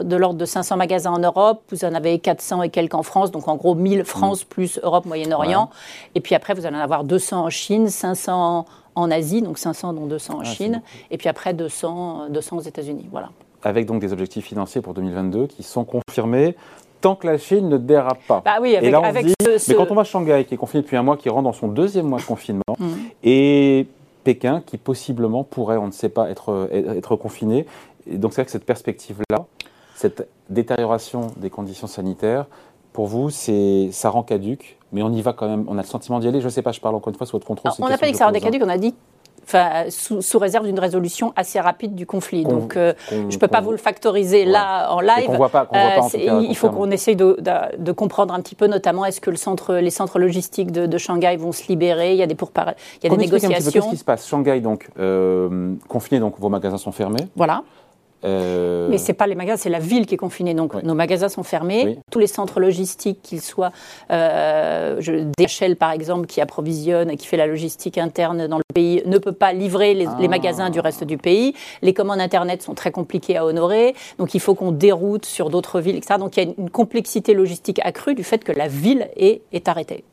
de 0.00 0.16
l'ordre 0.16 0.38
de 0.38 0.44
500 0.44 0.76
magasins 0.76 1.12
en 1.12 1.18
Europe, 1.18 1.62
vous 1.70 1.84
en 1.84 1.94
avez 1.94 2.18
400 2.18 2.62
et 2.62 2.68
quelques 2.70 2.94
en 2.94 3.02
France, 3.02 3.30
donc 3.30 3.48
en 3.48 3.56
gros 3.56 3.74
1000 3.74 4.04
France 4.04 4.44
mm. 4.44 4.48
plus 4.48 4.80
Europe, 4.82 5.06
Moyen-Orient. 5.06 5.70
Et 6.14 6.20
puis 6.20 6.34
après, 6.34 6.54
vous 6.54 6.66
allez 6.66 6.76
en 6.76 6.80
avoir 6.80 7.04
200 7.04 7.44
en 7.44 7.50
Chine, 7.50 7.88
500 7.88 8.66
en 8.94 9.10
Asie, 9.10 9.42
donc 9.42 9.58
500 9.58 9.92
dont 9.92 10.06
200 10.06 10.34
en 10.34 10.40
ah, 10.40 10.44
Chine, 10.44 10.82
et 11.10 11.18
puis 11.18 11.28
après 11.28 11.52
200, 11.52 12.28
200 12.30 12.56
aux 12.56 12.60
États-Unis. 12.60 13.08
Voilà 13.10 13.30
avec 13.66 13.86
donc 13.86 14.00
des 14.00 14.12
objectifs 14.12 14.44
financiers 14.44 14.80
pour 14.80 14.94
2022 14.94 15.48
qui 15.48 15.64
sont 15.64 15.84
confirmés 15.84 16.56
tant 17.00 17.14
que 17.14 17.26
la 17.26 17.38
Chine 17.38 17.68
ne 17.68 17.76
dérape 17.76 18.20
pas. 18.26 18.42
Bah 18.44 18.56
oui, 18.60 18.76
avec, 18.76 18.88
et 18.88 18.90
là, 18.90 19.00
on 19.00 19.12
dit, 19.12 19.34
mais 19.68 19.74
quand 19.74 19.90
on 19.90 19.94
va 19.94 20.02
à 20.02 20.04
Shanghai, 20.04 20.44
qui 20.46 20.54
est 20.54 20.56
confiné 20.56 20.82
depuis 20.82 20.96
un 20.96 21.02
mois, 21.02 21.16
qui 21.16 21.28
rentre 21.28 21.44
dans 21.44 21.52
son 21.52 21.68
deuxième 21.68 22.06
mois 22.06 22.18
de 22.18 22.24
confinement, 22.24 22.62
mm. 22.78 22.86
et 23.24 23.86
Pékin, 24.24 24.62
qui 24.64 24.76
possiblement 24.76 25.44
pourrait, 25.44 25.76
on 25.76 25.86
ne 25.86 25.92
sait 25.92 26.08
pas, 26.08 26.30
être, 26.30 26.68
être 26.72 27.16
confiné. 27.16 27.66
Et 28.10 28.18
donc 28.18 28.32
c'est 28.32 28.42
vrai 28.42 28.46
que 28.46 28.50
cette 28.50 28.64
perspective-là, 28.64 29.46
cette 29.94 30.28
détérioration 30.50 31.28
des 31.36 31.50
conditions 31.50 31.86
sanitaires, 31.86 32.46
pour 32.92 33.06
vous, 33.06 33.30
c'est, 33.30 33.90
ça 33.92 34.08
rend 34.08 34.22
caduque, 34.22 34.78
mais 34.90 35.02
on 35.02 35.12
y 35.12 35.20
va 35.20 35.32
quand 35.32 35.48
même, 35.48 35.66
on 35.68 35.76
a 35.78 35.82
le 35.82 35.86
sentiment 35.86 36.18
d'y 36.18 36.28
aller. 36.28 36.40
Je 36.40 36.46
ne 36.46 36.50
sais 36.50 36.62
pas, 36.62 36.72
je 36.72 36.80
parle 36.80 36.94
encore 36.94 37.12
une 37.12 37.18
fois 37.18 37.26
sur 37.26 37.36
votre 37.36 37.46
contrôle. 37.46 37.70
on 37.78 37.88
n'a 37.88 37.98
pas 37.98 38.06
dit 38.06 38.12
que 38.12 38.18
ça 38.18 38.26
rend 38.26 38.32
caduque, 38.32 38.62
on 38.64 38.68
a 38.68 38.78
dit 38.78 38.94
sous, 39.90 40.38
réserve 40.38 40.66
d'une 40.66 40.78
résolution 40.78 41.32
assez 41.36 41.60
rapide 41.60 41.94
du 41.94 42.06
conflit. 42.06 42.44
Donc, 42.44 42.76
euh, 42.76 42.92
je 43.10 43.16
ne 43.16 43.36
peux 43.36 43.48
pas 43.48 43.60
vous 43.60 43.70
le 43.70 43.76
factoriser 43.76 44.44
là 44.44 44.90
en 44.92 45.00
live. 45.00 45.30
voit 45.36 45.48
pas, 45.48 45.68
euh, 45.74 46.42
il 46.48 46.56
faut 46.56 46.70
qu'on 46.70 46.90
essaye 46.90 47.16
de, 47.16 47.92
comprendre 47.92 48.34
un 48.34 48.40
petit 48.40 48.54
peu, 48.54 48.66
notamment, 48.66 49.04
est-ce 49.04 49.20
que 49.20 49.30
le 49.30 49.36
centre, 49.36 49.74
les 49.74 49.90
centres 49.90 50.18
logistiques 50.18 50.72
de, 50.72 50.98
Shanghai 50.98 51.36
vont 51.36 51.52
se 51.52 51.68
libérer? 51.68 52.12
Il 52.12 52.18
y 52.18 52.22
a 52.22 52.26
des, 52.26 52.36
il 52.36 53.04
y 53.04 53.06
a 53.06 53.10
des 53.10 53.16
négociations. 53.16 53.70
Qu'est-ce 53.70 53.90
qui 53.90 53.96
se 53.96 54.04
passe 54.04 54.26
Shanghai, 54.26 54.60
donc, 54.60 54.88
euh, 54.98 55.74
confiné, 55.88 56.20
donc 56.20 56.38
vos 56.38 56.48
magasins 56.48 56.78
sont 56.78 56.92
fermés. 56.92 57.28
Voilà. 57.36 57.62
Euh, 58.24 58.88
Mais 58.90 58.98
ce 58.98 59.08
n'est 59.08 59.14
pas 59.14 59.26
les 59.26 59.34
magasins, 59.34 59.62
c'est 59.62 59.70
la 59.70 59.78
ville 59.78 60.06
qui 60.06 60.14
est 60.14 60.18
confinée. 60.18 60.54
Donc 60.54 60.74
nos 60.82 60.94
magasins 60.94 61.28
sont 61.28 61.42
fermés. 61.42 61.98
Tous 62.10 62.18
les 62.18 62.26
centres 62.26 62.60
logistiques, 62.60 63.20
qu'ils 63.22 63.40
soient 63.40 63.72
euh, 64.10 65.00
DHL 65.38 65.76
par 65.76 65.92
exemple, 65.92 66.26
qui 66.26 66.40
approvisionne, 66.40 67.16
qui 67.16 67.26
fait 67.26 67.36
la 67.36 67.46
logistique 67.46 67.98
interne 67.98 68.46
dans 68.46 68.58
le 68.58 68.64
pays, 68.74 69.02
ne 69.06 69.18
peut 69.18 69.32
pas 69.32 69.52
livrer 69.52 69.94
les, 69.94 70.06
ah. 70.06 70.28
magasins 70.28 70.70
du 70.70 70.80
reste 70.80 71.04
du 71.04 71.18
pays. 71.18 71.54
Les 71.82 71.94
commandes 71.94 72.20
Internet 72.20 72.62
sont 72.62 72.74
très 72.74 72.90
compliquées 72.90 73.36
à 73.36 73.44
honorer. 73.44 73.94
Donc 74.18 74.34
il 74.34 74.40
faut 74.40 74.54
qu'on 74.54 74.72
déroute 74.72 75.26
sur 75.26 75.50
d'autres 75.50 75.80
villes, 75.80 75.96
etc. 75.96 76.18
Donc 76.18 76.36
il 76.36 76.44
y 76.44 76.46
a 76.48 76.54
une 76.58 76.70
complexité 76.70 77.34
logistique 77.34 77.80
accrue 77.84 78.14
du 78.14 78.24
fait 78.24 78.42
que 78.42 78.52
la 78.52 78.68
ville 78.68 79.08
est, 79.16 79.42
est 79.52 79.68
arrêtée. 79.68 80.04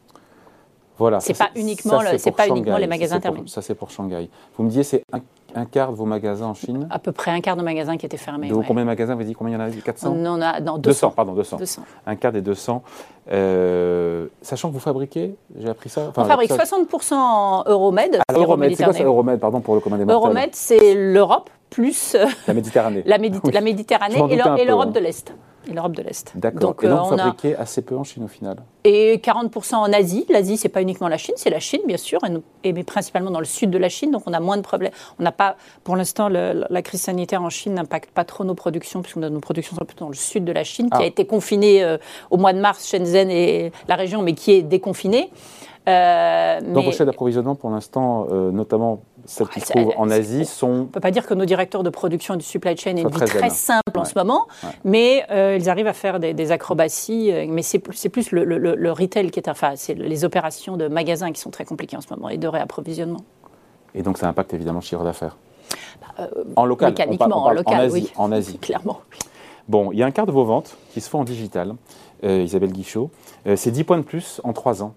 Voilà. 0.98 1.20
C'est 1.20 1.38
pas 1.38 1.50
uniquement, 1.56 2.00
pas 2.36 2.48
uniquement 2.48 2.78
les 2.78 2.88
magasins 2.88 3.20
terminés. 3.20 3.48
Ça 3.48 3.62
c'est 3.62 3.76
pour 3.76 3.90
Shanghai. 3.90 4.30
Vous 4.56 4.64
me 4.64 4.70
disiez 4.70 4.84
c'est 4.84 5.04
un 5.12 5.22
un 5.56 5.66
quart 5.66 5.92
de 5.92 5.98
vos 5.98 6.06
magasins 6.06 6.48
en 6.48 6.54
Chine 6.54 6.88
À 6.90 7.00
peu 7.00 7.12
près 7.12 7.32
un 7.32 7.42
quart 7.42 7.56
de 7.56 7.62
magasins 7.62 7.98
qui 7.98 8.06
étaient 8.06 8.18
fermés. 8.18 8.50
De 8.50 8.54
combien 8.56 8.84
de 8.84 8.88
magasins 8.88 9.16
Vous 9.16 9.24
dites 9.24 9.38
combien 9.38 9.58
il 9.58 9.60
y 9.60 9.64
en 9.64 9.68
a 9.68 9.72
400 9.72 10.14
On 10.16 10.42
a 10.42 10.60
200. 10.60 10.78
200. 10.80 11.12
pardon, 11.12 11.34
200. 11.34 11.58
Un 12.06 12.16
quart 12.16 12.32
des 12.32 12.42
200. 12.42 12.84
Euh, 13.32 14.28
sachant 14.42 14.70
que 14.70 14.74
vous 14.74 14.80
fabriquez, 14.80 15.36
j'ai 15.58 15.70
appris 15.70 15.90
ça. 15.90 16.12
on 16.16 16.24
fabrique 16.26 16.52
60% 16.52 17.14
en 17.14 17.64
Euromed. 17.68 18.20
Ah, 18.28 18.34
Euromed, 18.34 18.76
c'est 18.76 18.84
quoi 18.84 18.94
ça 18.94 19.04
Euromed, 19.04 19.40
pardon, 19.40 19.62
pour 19.62 19.76
le 19.76 19.82
commun 19.82 19.98
des 19.98 20.12
Euromed, 20.12 20.50
c'est 20.54 20.96
l'Europe 20.96 21.50
plus 21.70 22.16
la 22.48 22.54
Méditerranée, 22.54 23.04
la, 23.06 23.18
Méditerranée 23.18 24.16
et 24.60 24.66
l'Europe 24.66 24.92
de 24.92 25.00
l'Est 25.00 25.34
et 25.68 25.74
l'Europe 25.74 25.96
de 25.96 26.02
l'Est. 26.02 26.32
D'accord. 26.36 26.60
Donc, 26.60 26.84
et 26.84 26.88
donc 26.88 27.00
euh, 27.00 27.04
vous 27.04 27.18
fabriquez 27.18 27.56
assez 27.56 27.82
peu 27.82 27.98
en 27.98 28.04
Chine 28.04 28.24
au 28.24 28.28
final 28.28 28.58
Et 28.84 29.18
40% 29.18 29.76
en 29.76 29.94
Asie. 29.94 30.26
L'Asie, 30.30 30.58
c'est 30.58 30.70
pas 30.70 30.82
uniquement 30.82 31.08
la 31.08 31.18
Chine, 31.18 31.36
c'est 31.38 31.50
la 31.50 31.60
Chine, 31.60 31.82
bien 31.86 31.98
sûr, 31.98 32.20
et, 32.64 32.74
mais 32.74 32.84
principalement 32.84 33.32
dans 33.32 33.40
le 33.40 33.46
sud 33.46 33.70
de 33.70 33.78
la 33.78 33.90
Chine. 33.90 34.12
Donc 34.12 34.24
on 34.26 34.34
a 34.34 34.40
moins 34.40 34.58
de 34.58 34.62
problèmes. 34.62 34.92
On 35.20 35.24
n'a 35.24 35.32
pas, 35.32 35.56
pour 35.84 35.96
l'instant, 35.96 36.30
la 36.30 36.82
crise 36.82 37.02
sanitaire 37.02 37.42
en 37.42 37.50
Chine 37.50 37.74
n'impacte 37.74 38.12
pas 38.12 38.26
trop 38.26 38.44
nos 38.44 38.56
productions, 38.56 39.02
puisque 39.02 39.18
nos 39.18 39.40
productions 39.40 39.76
sont 39.76 39.86
plutôt 39.86 40.06
dans 40.06 40.10
le 40.10 40.16
sud 40.16 40.46
de 40.46 40.52
la 40.52 40.64
Chine, 40.64 40.90
qui 40.90 40.98
ah. 40.98 41.04
a 41.04 41.06
été 41.06 41.26
confinée 41.26 41.84
euh, 41.84 41.98
au 42.30 42.38
mois 42.38 42.54
de 42.54 42.60
mars, 42.60 42.88
Shenzhen 42.88 43.30
et 43.30 43.72
la 43.88 43.96
région, 43.96 44.22
mais 44.22 44.34
qui 44.34 44.52
est 44.52 44.64
déconfinée. 44.64 45.32
Euh, 45.88 46.62
Donc 46.62 46.86
vos 46.86 46.92
chaînes 46.92 47.08
d'approvisionnement, 47.08 47.56
pour 47.56 47.70
l'instant, 47.70 48.28
euh, 48.32 48.52
notamment 48.52 49.02
celles 49.26 49.48
qui 49.48 49.62
se 49.62 49.68
trouvent 49.68 49.94
en 49.98 50.10
Asie, 50.10 50.46
sont... 50.46 50.68
On 50.68 50.80
ne 50.82 50.86
peut 50.86 51.00
pas 51.00 51.12
dire 51.12 51.26
que 51.26 51.34
nos 51.34 51.46
directeurs 51.46 51.84
de 51.84 51.90
production 51.90 52.36
du 52.36 52.44
supply 52.44 52.76
chain 52.76 52.98
aient 52.98 53.02
une 53.02 53.10
vie 53.10 53.20
très, 53.20 53.50
simple 53.50 53.98
en 53.98 54.06
ce 54.06 54.14
moment, 54.16 54.48
mais 54.84 55.26
euh, 55.32 55.58
ils 55.60 55.70
arrivent 55.70 55.88
à 55.88 55.94
faire 55.94 56.20
des, 56.20 56.52
acrobaties. 56.52 57.32
mais 57.48 57.62
c'est 57.62 57.80
plus, 57.80 58.10
plus 58.10 58.32
le, 58.32 58.92
retail 58.92 59.32
qui 59.32 59.40
est... 59.40 59.48
Enfin, 59.48 59.74
c'est 59.76 59.94
les 59.94 60.26
opérations 60.26 60.78
de 60.78 60.88
magasins 60.88 61.32
qui 61.32 61.40
sont 61.40 61.52
très 61.52 61.66
compliquées 61.66 61.98
en 61.98 62.02
ce 62.02 62.14
moment 62.14 62.30
et 62.30 62.38
de 62.38 62.48
réapprovisionnement. 62.48 63.22
Et 63.96 64.02
donc 64.02 64.18
ça 64.18 64.28
impacte 64.28 64.54
évidemment 64.54 64.80
le 64.80 64.86
chiffre 64.86 65.04
d'affaires 65.04 65.38
bah, 66.02 66.28
En 66.56 66.66
local 66.66 66.90
Mécaniquement, 66.90 67.46
en 67.46 67.52
local, 67.52 67.76
en 67.76 67.80
Asie, 67.80 68.12
en 68.18 68.32
Asie. 68.32 68.58
Clairement. 68.62 69.00
Bon, 69.68 69.92
il 69.92 70.00
y 70.00 70.04
a 70.04 70.06
un 70.06 70.12
quart 70.12 70.26
de 70.26 70.32
vos 70.32 70.44
ventes 70.44 70.76
qui 70.94 71.00
se 71.00 71.10
font 71.10 71.20
en 71.20 71.24
digital, 71.24 71.76
Isabelle 72.24 72.72
Guichot. 72.72 73.10
c'est 73.56 73.72
10 73.72 73.84
points 73.84 73.98
de 73.98 74.04
plus 74.04 74.42
en 74.44 74.54
3 74.54 74.84
ans. 74.84 74.94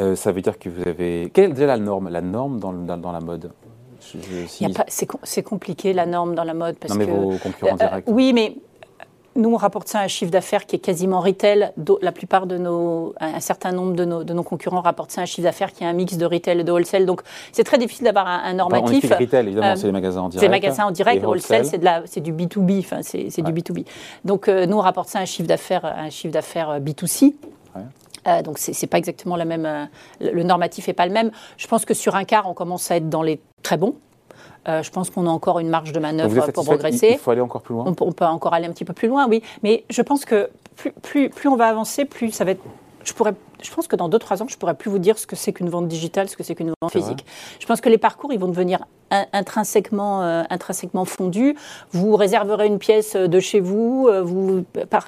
Euh, 0.00 0.16
ça 0.16 0.32
veut 0.32 0.40
dire 0.40 0.58
que 0.58 0.68
vous 0.68 0.86
avez. 0.86 1.30
Quelle 1.32 1.60
est 1.60 1.66
la 1.66 1.78
norme 1.78 2.08
La 2.08 2.20
norme 2.20 2.58
dans, 2.58 2.72
dans, 2.72 3.12
la 3.12 3.20
mode? 3.20 3.52
C'est 4.00 5.42
compliqué 5.42 5.92
la 5.92 6.06
norme 6.06 6.34
dans 6.34 6.44
la 6.44 6.54
mode. 6.54 6.76
Parce 6.76 6.92
non, 6.92 6.98
mais 6.98 7.06
que, 7.06 7.10
vos 7.10 7.38
concurrents 7.38 7.74
euh, 7.74 7.78
directs. 7.78 8.04
oui, 8.08 8.32
mais 8.32 8.56
nous, 9.36 9.52
on 9.52 9.56
rapporte 9.56 9.88
ça 9.88 10.00
à 10.00 10.04
un 10.04 10.08
chiffre 10.08 10.30
d'affaires 10.32 10.66
qui 10.66 10.76
est 10.76 10.80
quasiment 10.80 11.20
retail. 11.20 11.72
La 12.02 12.12
plupart 12.12 12.46
de 12.46 12.58
nos, 12.58 13.14
un 13.20 13.40
certain 13.40 13.72
nombre 13.72 13.94
de 13.94 14.04
nos, 14.04 14.24
de 14.24 14.32
nos 14.32 14.42
concurrents 14.42 14.80
rapportent 14.80 15.12
ça 15.12 15.20
à 15.20 15.24
un 15.24 15.26
chiffre 15.26 15.44
d'affaires 15.44 15.72
qui 15.72 15.84
est 15.84 15.86
un 15.86 15.92
mix 15.92 16.16
de 16.16 16.26
retail 16.26 16.60
et 16.60 16.64
de 16.64 16.72
wholesale. 16.72 17.06
Donc, 17.06 17.22
c'est 17.52 17.64
très 17.64 17.78
difficile 17.78 18.04
d'avoir 18.04 18.26
un, 18.26 18.52
normatif. 18.52 19.04
Enfin, 19.04 19.16
on 19.16 19.22
retail, 19.22 19.46
évidemment, 19.46 19.72
euh, 19.72 19.76
c'est 19.76 19.86
les 19.86 19.92
magasins 19.92 20.22
en 20.22 20.28
direct. 20.28 20.40
C'est 20.40 20.46
les 20.46 20.60
magasins 20.60 20.86
en 20.86 20.90
direct. 20.90 21.22
Et 21.22 21.26
wholesale, 21.26 21.66
c'est 22.06 22.20
du 22.20 22.32
B2B. 22.32 22.80
Enfin, 22.80 23.00
c'est 23.02 23.42
du 23.42 23.52
B2B. 23.52 23.84
Donc, 24.24 24.48
nous, 24.48 24.76
on 24.76 24.80
rapporte 24.80 25.08
ça 25.08 25.20
à 25.20 25.22
un 25.22 25.26
chiffre 25.26 25.48
d'affaires, 25.48 25.84
un 25.84 26.10
chiffre 26.10 26.32
d'affaires 26.32 26.80
B2C. 26.80 27.34
Donc 28.44 28.58
c'est 28.58 28.80
n'est 28.80 28.88
pas 28.88 28.98
exactement 28.98 29.36
la 29.36 29.44
même, 29.44 29.88
le 30.20 30.42
normatif 30.42 30.88
n'est 30.88 30.94
pas 30.94 31.06
le 31.06 31.12
même. 31.12 31.30
Je 31.56 31.66
pense 31.66 31.84
que 31.84 31.94
sur 31.94 32.16
un 32.16 32.24
quart, 32.24 32.48
on 32.48 32.54
commence 32.54 32.90
à 32.90 32.96
être 32.96 33.08
dans 33.08 33.22
les 33.22 33.40
très 33.62 33.76
bons. 33.76 33.94
je 34.66 34.90
pense 34.90 35.10
qu'on 35.10 35.26
a 35.26 35.30
encore 35.30 35.58
une 35.58 35.68
marge 35.68 35.92
de 35.92 36.00
manœuvre 36.00 36.50
pour 36.52 36.64
progresser. 36.64 37.10
Il 37.12 37.18
faut 37.18 37.30
aller 37.30 37.40
encore 37.40 37.62
plus 37.62 37.74
loin. 37.74 37.84
On, 37.86 38.04
on, 38.04 38.12
peut 38.12 38.24
encore 38.24 38.54
aller 38.54 38.66
un 38.66 38.72
petit 38.72 38.84
peu 38.84 38.94
plus 38.94 39.08
loin, 39.08 39.26
oui. 39.28 39.42
Mais 39.62 39.84
je 39.90 40.02
pense 40.02 40.24
que 40.24 40.50
plus, 40.76 40.92
plus, 40.92 41.30
plus 41.30 41.48
on 41.48 41.56
va 41.56 41.68
avancer, 41.68 42.04
plus 42.04 42.30
ça 42.30 42.44
va 42.44 42.52
être 42.52 42.62
je, 43.04 43.12
pourrais, 43.12 43.34
je 43.64 43.72
pense 43.72 43.88
que 43.88 43.96
dans 43.96 44.08
2-3 44.08 44.42
ans, 44.42 44.46
je 44.48 44.54
ne 44.54 44.58
pourrais 44.58 44.74
plus 44.74 44.90
vous 44.90 44.98
dire 44.98 45.18
ce 45.18 45.26
que 45.26 45.36
c'est 45.36 45.52
qu'une 45.52 45.70
vente 45.70 45.88
digitale, 45.88 46.28
ce 46.28 46.36
que 46.36 46.42
c'est 46.42 46.54
qu'une 46.54 46.72
vente 46.80 46.92
physique. 46.92 47.24
Je 47.58 47.66
pense 47.66 47.80
que 47.80 47.88
les 47.88 47.98
parcours, 47.98 48.32
ils 48.32 48.38
vont 48.38 48.48
devenir 48.48 48.84
intrinsèquement, 49.32 50.22
euh, 50.22 50.42
intrinsèquement 50.50 51.04
fondus. 51.04 51.56
Vous 51.92 52.16
réserverez 52.16 52.66
une 52.66 52.78
pièce 52.78 53.14
de 53.16 53.40
chez 53.40 53.60
vous, 53.60 54.08
euh, 54.08 54.22
vous, 54.22 54.64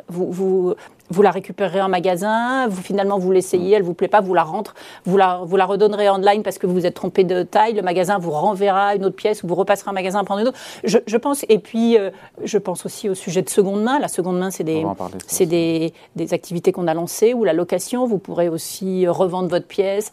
vous, 0.09 0.33
vous, 0.33 0.75
vous 1.11 1.23
la 1.23 1.31
récupérerez 1.31 1.81
en 1.81 1.89
magasin, 1.89 2.69
vous 2.69 2.83
finalement 2.83 3.19
vous 3.19 3.31
l'essayez, 3.31 3.77
elle 3.77 3.83
vous 3.83 3.95
plaît 3.95 4.09
pas, 4.09 4.21
vous 4.21 4.35
la 4.35 4.43
rentre, 4.43 4.75
vous 5.05 5.17
la, 5.17 5.41
vous 5.45 5.57
la 5.57 5.65
redonnerez 5.65 6.09
online 6.11 6.43
parce 6.43 6.59
que 6.59 6.67
vous 6.67 6.75
vous 6.75 6.87
êtes 6.87 6.95
trompé 6.95 7.25
de 7.25 7.43
taille, 7.43 7.75
le 7.75 7.83
magasin 7.83 8.19
vous 8.19 8.31
renverra 8.31 8.95
une 8.95 9.05
autre 9.05 9.17
pièce 9.17 9.43
ou 9.43 9.47
vous 9.47 9.55
repasserez 9.55 9.91
un 9.91 9.95
magasin 9.95 10.21
à 10.21 10.25
prendre 10.25 10.41
une 10.41 10.49
autre. 10.49 10.59
Je, 10.85 10.99
je 11.07 11.17
pense, 11.17 11.45
et 11.49 11.59
puis 11.59 11.99
euh, 11.99 12.11
je 12.45 12.59
pense 12.59 12.87
aussi 12.87 13.09
au 13.09 13.15
sujet 13.15 13.43
de 13.43 13.49
seconde 13.49 13.83
main. 13.83 13.99
La 13.99 14.09
seconde 14.09 14.39
main, 14.39 14.51
c'est 14.51 14.65
des, 14.65 14.85
c'est 15.27 15.47
des, 15.47 15.93
des 16.17 16.35
activités 16.35 16.73
qu'on 16.73 16.87
a 16.87 16.95
lancées 16.95 17.35
ou 17.35 17.45
la 17.45 17.53
location. 17.53 18.07
Vous 18.07 18.19
pourrez 18.19 18.46
aussi 18.49 19.07
revendre 19.07 19.49
votre 19.49 19.67
pièce 19.67 20.11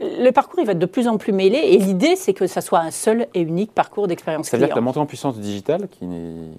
le 0.00 0.30
parcours 0.30 0.60
il 0.60 0.66
va 0.66 0.72
être 0.72 0.78
de 0.78 0.86
plus 0.86 1.08
en 1.08 1.18
plus 1.18 1.32
mêlé 1.32 1.58
et 1.58 1.78
l'idée 1.78 2.16
c'est 2.16 2.32
que 2.32 2.46
ça 2.46 2.60
soit 2.60 2.80
un 2.80 2.90
seul 2.90 3.26
et 3.34 3.40
unique 3.40 3.72
parcours 3.72 4.06
d'expérience 4.06 4.48
client. 4.48 4.58
C'est-à-dire 4.58 4.74
que 4.74 4.78
la 4.78 4.84
montée 4.84 4.98
en 4.98 5.06
puissance 5.06 5.36
du 5.36 5.42
digital, 5.42 5.88
qui, 5.88 6.06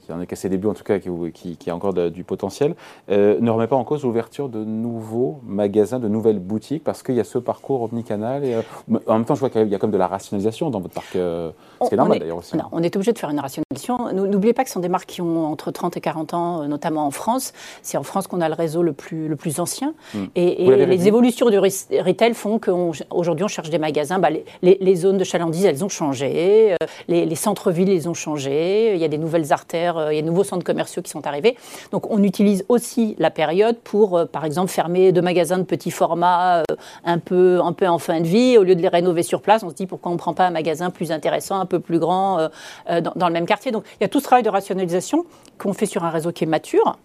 qui 0.05 0.13
en 0.13 0.21
est 0.21 0.27
qu'à 0.27 0.36
ses 0.36 0.50
débuts 0.50 0.67
en 0.67 0.74
tout 0.74 0.83
cas, 0.83 1.00
qui, 1.00 1.57
qui, 1.57 1.69
a 1.69 1.75
encore 1.75 1.93
du 1.93 2.24
potentiel, 2.24 2.75
euh, 3.10 3.38
ne 3.39 3.50
remet 3.50 3.67
pas 3.67 3.75
en 3.75 3.83
cause 3.83 4.03
l'ouverture 4.03 4.50
de 4.50 4.63
nouveaux 4.63 5.39
magasins, 5.43 6.00
de 6.00 6.07
nouvelles 6.07 6.39
boutiques, 6.39 6.83
parce 6.83 7.03
qu'il 7.03 7.15
y 7.15 7.19
a 7.19 7.24
ce 7.24 7.38
parcours 7.38 7.81
omnicanal. 7.81 8.43
Et, 8.43 8.55
euh, 8.55 8.62
en 9.07 9.13
même 9.13 9.25
temps, 9.25 9.36
je 9.36 9.39
vois 9.39 9.50
qu'il 9.50 9.67
y 9.67 9.75
a 9.75 9.79
comme 9.79 9.91
de 9.91 9.98
la 9.98 10.07
rationalisation 10.07 10.69
dans 10.69 10.79
votre 10.79 10.93
parc, 10.93 11.15
euh, 11.15 11.51
ce 11.81 11.88
qui 11.88 11.93
est 11.95 11.98
normal 11.98 12.19
d'ailleurs 12.19 12.38
aussi. 12.38 12.55
Non, 12.55 12.65
on 12.71 12.83
est 12.83 12.95
obligé 12.95 13.13
de 13.13 13.19
faire 13.19 13.29
une 13.29 13.39
rationalisation. 13.39 14.12
N'oubliez 14.13 14.53
pas 14.53 14.63
que 14.63 14.69
ce 14.69 14.75
sont 14.75 14.79
des 14.79 14.89
marques 14.89 15.10
qui 15.10 15.21
ont 15.21 15.48
entre 15.48 15.71
30 15.71 15.98
et 15.98 16.01
40 16.01 16.33
ans, 16.33 16.67
notamment 16.67 17.05
en 17.05 17.12
France. 17.12 17.53
C'est 17.81 17.98
en 17.98 18.03
France 18.03 18.27
qu'on 18.27 18.41
a 18.41 18.50
le 18.50 18.55
réseau 18.55 18.83
le 18.83 18.93
plus, 18.93 19.27
le 19.27 19.36
plus 19.36 19.60
ancien. 19.60 19.93
Hmm. 20.13 20.25
Et, 20.36 20.65
et 20.65 20.86
les 20.86 21.07
évolutions 21.07 21.50
du 21.50 21.57
retail 21.57 22.33
font 22.33 22.60
qu'aujourd'hui, 22.60 23.30
Aujourd'hui, 23.31 23.45
on 23.45 23.47
cherche 23.47 23.69
des 23.69 23.79
magasins. 23.79 24.19
Bah, 24.19 24.27
les, 24.61 24.95
zones 24.97 25.17
de 25.17 25.23
chalandise, 25.23 25.63
elles 25.63 25.85
ont 25.85 25.89
changé. 25.89 26.73
Euh, 26.73 26.75
les, 27.07 27.35
centres-villes, 27.35 27.88
ils 27.88 28.09
ont 28.09 28.13
changé. 28.13 28.93
Il 28.93 29.00
y 29.00 29.05
a 29.05 29.07
des 29.07 29.17
nouvelles 29.17 29.53
artères, 29.53 29.97
euh, 29.97 30.13
il 30.13 30.17
y 30.17 30.19
a 30.19 30.21
de 30.21 30.27
nouveaux 30.27 30.43
centres 30.43 30.65
commerciaux 30.65 31.01
qui 31.01 31.11
sont 31.11 31.25
arrivés. 31.25 31.55
Donc, 31.93 32.11
on 32.11 32.21
utilise 32.23 32.65
aussi 32.67 33.15
la 33.19 33.31
période 33.31 33.77
pour, 33.77 34.17
euh, 34.17 34.25
par 34.25 34.43
exemple, 34.43 34.69
fermer 34.69 35.13
deux 35.13 35.21
magasins 35.21 35.59
de 35.59 35.63
petit 35.63 35.91
format 35.91 36.63
un, 37.05 37.19
peu, 37.19 37.61
un 37.63 37.71
peu 37.71 37.88
en 37.88 38.00
fin 38.00 38.19
de 38.19 38.27
vie. 38.27 38.57
Au 38.57 38.63
lieu 38.63 38.75
de 38.75 38.81
les 38.81 38.89
rénover 38.89 39.23
sur 39.23 39.41
place, 39.41 39.63
on 39.63 39.69
se 39.69 39.75
dit 39.75 39.88
pourquoi 39.88 40.11
on 40.11 40.15
ne 40.15 40.19
prend 40.19 40.33
pas 40.33 40.47
un 40.47 40.51
magasin 40.51 40.89
plus 40.89 41.13
intéressant, 41.13 41.57
un 41.61 41.65
peu 41.65 41.79
plus 41.79 42.00
grand 42.00 42.50
dans, 42.89 43.13
dans 43.15 43.27
le 43.27 43.33
même 43.33 43.45
quartier? 43.45 43.71
Donc, 43.71 43.85
il 44.01 44.03
y 44.03 44.05
a 44.05 44.09
tout 44.09 44.19
ce 44.19 44.25
travail 44.25 44.43
de 44.43 44.50
rationalisation 44.50 45.25
qu'on 45.57 45.71
fait 45.71 45.85
sur 45.85 46.03
un 46.03 46.09
réseau 46.09 46.33
qui 46.33 46.43
est 46.43 46.47
mature. 46.47 46.97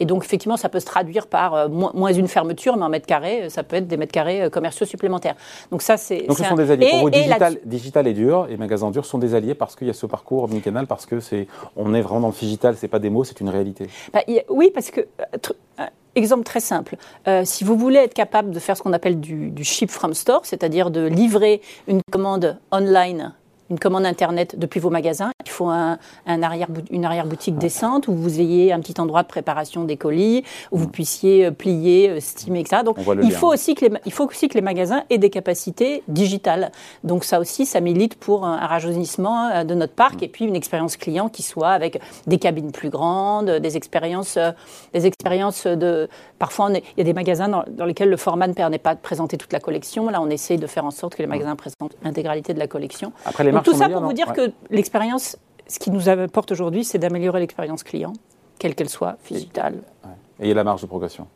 Et 0.00 0.06
donc, 0.06 0.24
effectivement, 0.24 0.56
ça 0.56 0.68
peut 0.68 0.80
se 0.80 0.86
traduire 0.86 1.26
par 1.26 1.54
euh, 1.54 1.68
moins 1.68 2.12
une 2.12 2.28
fermeture, 2.28 2.76
mais 2.76 2.84
en 2.84 2.88
mètres 2.88 3.06
carrés, 3.06 3.48
ça 3.48 3.62
peut 3.62 3.76
être 3.76 3.86
des 3.86 3.96
mètres 3.96 4.12
carrés 4.12 4.42
euh, 4.42 4.50
commerciaux 4.50 4.86
supplémentaires. 4.86 5.36
Donc, 5.70 5.82
ça, 5.82 5.96
c'est. 5.96 6.26
Donc, 6.26 6.38
ce 6.38 6.44
sont 6.44 6.54
des 6.54 6.70
alliés. 6.70 6.88
Pour 6.90 7.00
vous, 7.00 7.10
digital, 7.10 7.58
digital, 7.64 8.06
et 8.06 8.12
dur 8.12 8.46
et 8.50 8.56
magasins 8.56 8.90
durs 8.90 9.04
sont 9.04 9.18
des 9.18 9.34
alliés 9.34 9.54
parce 9.54 9.76
qu'il 9.76 9.86
y 9.86 9.90
a 9.90 9.94
ce 9.94 10.06
parcours 10.06 10.44
omnicanal, 10.44 10.86
parce 10.86 11.06
que 11.06 11.20
c'est, 11.20 11.46
on 11.76 11.94
est 11.94 12.00
vraiment 12.00 12.20
dans 12.20 12.28
le 12.28 12.34
digital, 12.34 12.76
c'est 12.76 12.88
pas 12.88 12.98
des 12.98 13.10
mots, 13.10 13.24
c'est 13.24 13.40
une 13.40 13.48
réalité. 13.48 13.88
Bah, 14.12 14.20
oui, 14.48 14.70
parce 14.72 14.90
que. 14.90 15.00
Euh, 15.00 15.86
exemple 16.16 16.44
très 16.44 16.60
simple. 16.60 16.94
si 17.42 17.64
vous 17.64 17.76
voulez 17.76 17.98
être 17.98 18.14
capable 18.14 18.52
de 18.52 18.60
faire 18.60 18.76
ce 18.76 18.84
qu'on 18.84 18.92
appelle 18.92 19.18
du, 19.18 19.50
du 19.50 19.64
ship 19.64 19.90
from 19.90 20.14
store, 20.14 20.42
c'est-à-dire 20.44 20.92
de 20.92 21.04
livrer 21.04 21.60
une 21.88 22.00
commande 22.12 22.56
online 22.70 23.34
une 23.70 23.78
commande 23.78 24.04
Internet 24.06 24.58
depuis 24.58 24.80
vos 24.80 24.90
magasins. 24.90 25.30
Il 25.44 25.50
faut 25.50 25.68
un, 25.68 25.98
arrière, 26.26 26.68
une 26.90 27.04
arrière-boutique 27.04 27.56
décente 27.56 28.08
où 28.08 28.14
vous 28.14 28.40
ayez 28.40 28.72
un 28.72 28.80
petit 28.80 29.00
endroit 29.00 29.22
de 29.22 29.28
préparation 29.28 29.84
des 29.84 29.96
colis, 29.96 30.44
où 30.70 30.78
vous 30.78 30.88
puissiez 30.88 31.46
euh, 31.46 31.50
plier, 31.50 32.10
euh, 32.10 32.20
steamer, 32.20 32.60
etc. 32.60 32.82
Donc, 32.84 32.98
il 33.22 33.32
faut, 33.32 33.52
aussi 33.52 33.74
que 33.74 33.86
les, 33.86 33.92
il 34.04 34.12
faut 34.12 34.26
aussi 34.26 34.48
que 34.48 34.54
les 34.54 34.60
magasins 34.60 35.02
aient 35.10 35.18
des 35.18 35.30
capacités 35.30 36.02
digitales. 36.08 36.72
Donc, 37.04 37.24
ça 37.24 37.40
aussi, 37.40 37.66
ça 37.66 37.80
milite 37.80 38.16
pour 38.16 38.44
un, 38.44 38.64
rajeunissement 38.66 39.48
euh, 39.48 39.64
de 39.64 39.74
notre 39.74 39.94
parc 39.94 40.22
et 40.22 40.28
puis 40.28 40.44
une 40.44 40.56
expérience 40.56 40.96
client 40.96 41.28
qui 41.28 41.42
soit 41.42 41.70
avec 41.70 42.00
des 42.26 42.38
cabines 42.38 42.72
plus 42.72 42.90
grandes, 42.90 43.50
des 43.50 43.76
expériences, 43.76 44.38
des 44.92 45.06
expériences 45.06 45.66
de. 45.66 46.08
Parfois, 46.38 46.70
il 46.72 46.82
y 46.98 47.00
a 47.00 47.04
des 47.04 47.12
magasins 47.12 47.48
dans, 47.48 47.84
lesquels 47.84 48.10
le 48.10 48.16
format 48.16 48.46
ne 48.46 48.52
permet 48.52 48.78
pas 48.78 48.94
de 48.94 49.00
présenter 49.00 49.36
toute 49.36 49.52
la 49.52 49.60
collection. 49.60 50.10
Là, 50.10 50.20
on 50.20 50.30
essaye 50.30 50.58
de 50.58 50.66
faire 50.66 50.84
en 50.84 50.90
sorte 50.90 51.14
que 51.14 51.22
les 51.22 51.28
magasins 51.28 51.56
présentent 51.56 51.96
l'intégralité 52.02 52.54
de 52.54 52.58
la 52.58 52.66
collection. 52.66 53.12
Après, 53.24 53.44
les 53.44 53.52
tout 53.62 53.74
ça 53.74 53.88
pour 53.88 54.02
vous 54.02 54.12
dire 54.12 54.32
que 54.32 54.52
l'expérience, 54.70 55.36
ce 55.66 55.78
qui 55.78 55.90
nous 55.90 56.08
apporte 56.08 56.52
aujourd'hui, 56.52 56.84
c'est 56.84 56.98
d'améliorer 56.98 57.40
l'expérience 57.40 57.82
client, 57.82 58.12
quelle 58.58 58.74
qu'elle 58.74 58.88
soit, 58.88 59.16
digitale. 59.30 59.82
Et 60.40 60.44
il 60.44 60.48
y 60.48 60.52
a 60.52 60.54
la 60.54 60.64
marge 60.64 60.82
de 60.82 60.86
progression 60.86 61.26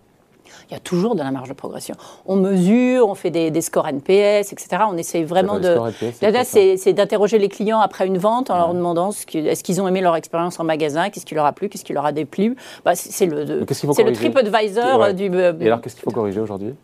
il 0.68 0.75
y 0.75 0.76
a 0.76 0.80
toujours 0.80 1.14
de 1.14 1.22
la 1.22 1.30
marge 1.30 1.48
de 1.48 1.54
progression. 1.54 1.94
On 2.26 2.37
mesure, 2.37 3.08
on 3.08 3.14
fait 3.14 3.30
des, 3.30 3.60
scores 3.60 3.88
NPS, 3.88 4.52
etc. 4.52 4.82
On 4.88 4.96
essaye 4.96 5.25
vraiment 5.25 5.58
de. 5.58 5.78
Là, 6.22 6.44
c'est 6.44 6.92
d'interroger 6.92 7.38
les 7.38 7.48
clients 7.48 7.80
après 7.80 8.06
une 8.06 8.18
vente 8.18 8.50
en 8.50 8.56
leur 8.56 8.75
demandant 8.75 9.10
est-ce 9.10 9.62
qu'ils 9.62 9.80
ont 9.80 9.88
aimé 9.88 10.00
leur 10.00 10.16
expérience 10.16 10.60
en 10.60 10.64
magasin, 10.64 11.10
qu'est-ce 11.10 11.26
qui 11.26 11.34
leur 11.34 11.46
a 11.46 11.52
plu, 11.52 11.68
qu'est-ce 11.68 11.84
qui 11.84 11.92
leur 11.92 12.06
a 12.06 12.12
déplu. 12.12 12.56
Bah, 12.84 12.94
c'est 12.94 13.26
le, 13.26 13.44
le 13.44 14.12
TripAdvisor 14.12 15.14
du. 15.14 15.25
Et 15.26 15.66
alors, 15.66 15.80
qu'est-ce 15.80 15.94
qu'il 15.94 16.04
faut 16.04 16.10
corriger 16.10 16.40
aujourd'hui? 16.40 16.75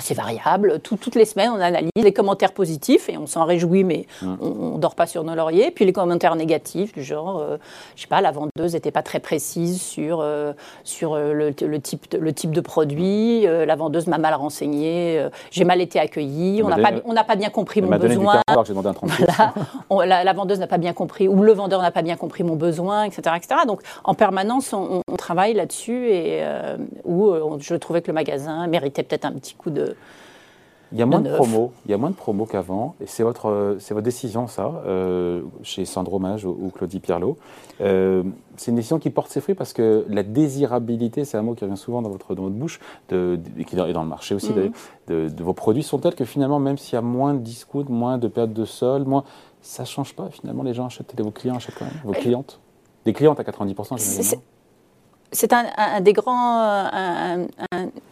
C'est 0.00 0.14
variable. 0.14 0.80
toutes 0.80 1.14
les 1.14 1.24
semaines, 1.24 1.50
on 1.50 1.60
analyse 1.60 1.90
les 1.96 2.12
commentaires 2.12 2.52
positifs 2.52 3.08
et 3.08 3.16
on 3.16 3.26
s'en 3.26 3.44
réjouit, 3.44 3.84
mais 3.84 4.06
mmh. 4.22 4.34
on 4.40 4.74
ne 4.74 4.78
dort 4.78 4.94
pas 4.94 5.06
sur 5.06 5.24
nos 5.24 5.34
lauriers. 5.34 5.70
Puis 5.70 5.84
les 5.84 5.92
commentaires 5.92 6.36
négatifs, 6.36 6.92
du 6.92 7.02
genre, 7.02 7.38
je 7.40 7.52
euh, 7.52 7.56
je 7.96 8.02
sais 8.02 8.08
pas, 8.08 8.20
la 8.20 8.30
vendeuse 8.30 8.74
n'était 8.74 8.90
pas 8.90 9.02
très 9.02 9.20
précise 9.20 9.80
sur, 9.80 10.20
euh, 10.20 10.52
sur 10.84 11.14
euh, 11.14 11.32
le, 11.32 11.80
type 11.80 12.10
de, 12.10 12.18
le 12.18 12.32
type 12.32 12.50
de 12.50 12.60
produit, 12.60 13.42
la 13.42 13.76
vendeuse 13.76 14.06
m'a 14.06 14.18
mal 14.18 14.34
renseigné, 14.34 15.26
j'ai 15.50 15.64
mal 15.64 15.80
été 15.80 15.98
accueillie, 15.98 16.62
on 16.62 16.68
n'a 16.68 16.78
pas, 16.78 16.92
on 17.04 17.14
pas 17.14 17.36
bien 17.36 17.48
compris 17.48 17.82
mon 17.82 17.96
besoin. 17.96 18.42
voilà, 19.90 20.24
la, 20.24 20.32
vendeuse 20.32 20.60
n'a 20.60 20.66
pas 20.66 20.78
bien 20.78 20.92
compris, 20.92 21.28
ou 21.28 21.42
le 21.42 21.52
vendeur 21.52 21.80
n'a 21.80 21.90
pas 21.90 22.02
bien 22.02 22.16
compris 22.16 22.44
mon 22.44 22.56
besoin, 22.56 23.04
etc. 23.04 23.36
etc. 23.36 23.60
Donc 23.66 23.80
en 24.04 24.14
permanence, 24.14 24.72
on, 24.72 25.02
travaille 25.16 25.54
là-dessus 25.54 26.10
et 26.10 26.44
où 27.04 27.32
je 27.58 27.74
trouvais 27.74 28.02
que 28.02 28.08
le 28.08 28.12
magasin 28.12 28.66
méritait 28.66 29.02
peut-être 29.02 29.24
un 29.24 29.32
petit 29.32 29.54
coup 29.54 29.70
de 29.70 29.85
il 30.92 30.98
y 30.98 31.02
a 31.02 31.06
moins 31.06 31.20
de, 31.20 31.28
promos, 31.28 31.72
il 31.84 31.90
y 31.90 31.94
a 31.94 31.98
moins 31.98 32.10
de 32.10 32.14
promos 32.14 32.46
qu'avant, 32.46 32.94
et 33.00 33.06
c'est 33.06 33.24
votre, 33.24 33.76
c'est 33.80 33.92
votre 33.92 34.04
décision 34.04 34.46
ça, 34.46 34.82
euh, 34.86 35.42
chez 35.62 35.84
Sandro 35.84 36.20
Mage 36.20 36.44
ou, 36.44 36.70
Claudie 36.72 37.00
Pierlot. 37.00 37.36
Euh, 37.80 38.22
c'est 38.56 38.70
une 38.70 38.76
décision 38.76 39.00
qui 39.00 39.10
porte 39.10 39.30
ses 39.30 39.40
fruits 39.40 39.56
parce 39.56 39.72
que 39.72 40.06
la 40.08 40.22
désirabilité, 40.22 41.24
c'est 41.24 41.36
un 41.36 41.42
mot 41.42 41.54
qui 41.54 41.64
revient 41.64 41.76
souvent 41.76 42.02
dans 42.02 42.08
votre, 42.08 42.36
dans 42.36 42.44
votre 42.44 42.54
bouche, 42.54 42.78
de, 43.08 43.40
et 43.58 43.64
qui 43.64 43.74
est 43.74 43.92
dans 43.92 44.02
le 44.02 44.08
marché 44.08 44.34
aussi 44.36 44.52
mhm. 44.52 44.70
de, 45.08 45.42
vos 45.42 45.54
produits, 45.54 45.82
sont 45.82 45.98
tels 45.98 46.14
que 46.14 46.24
finalement, 46.24 46.60
même 46.60 46.78
s'il 46.78 46.94
y 46.94 46.98
a 46.98 47.02
moins 47.02 47.34
de 47.34 47.40
discounts, 47.40 47.86
moins 47.88 48.16
de 48.18 48.28
pertes 48.28 48.52
de 48.52 48.64
sol, 48.64 49.04
moins, 49.04 49.24
ça 49.62 49.82
ne 49.82 49.88
change 49.88 50.14
pas 50.14 50.28
finalement, 50.30 50.62
les 50.62 50.74
gens 50.74 50.86
achètent, 50.86 51.20
vos 51.20 51.32
clients 51.32 51.56
achètent 51.56 51.74
quand 51.76 51.86
même, 51.86 52.00
vos 52.04 52.12
clientes. 52.12 52.60
Des 53.04 53.12
clientes 53.12 53.40
à 53.40 53.42
90%, 53.42 53.98
généralement 53.98 54.42
c'est 55.32 55.52
un, 55.52 56.00
des 56.00 56.12
grands, 56.12 56.60
un, 56.60 57.46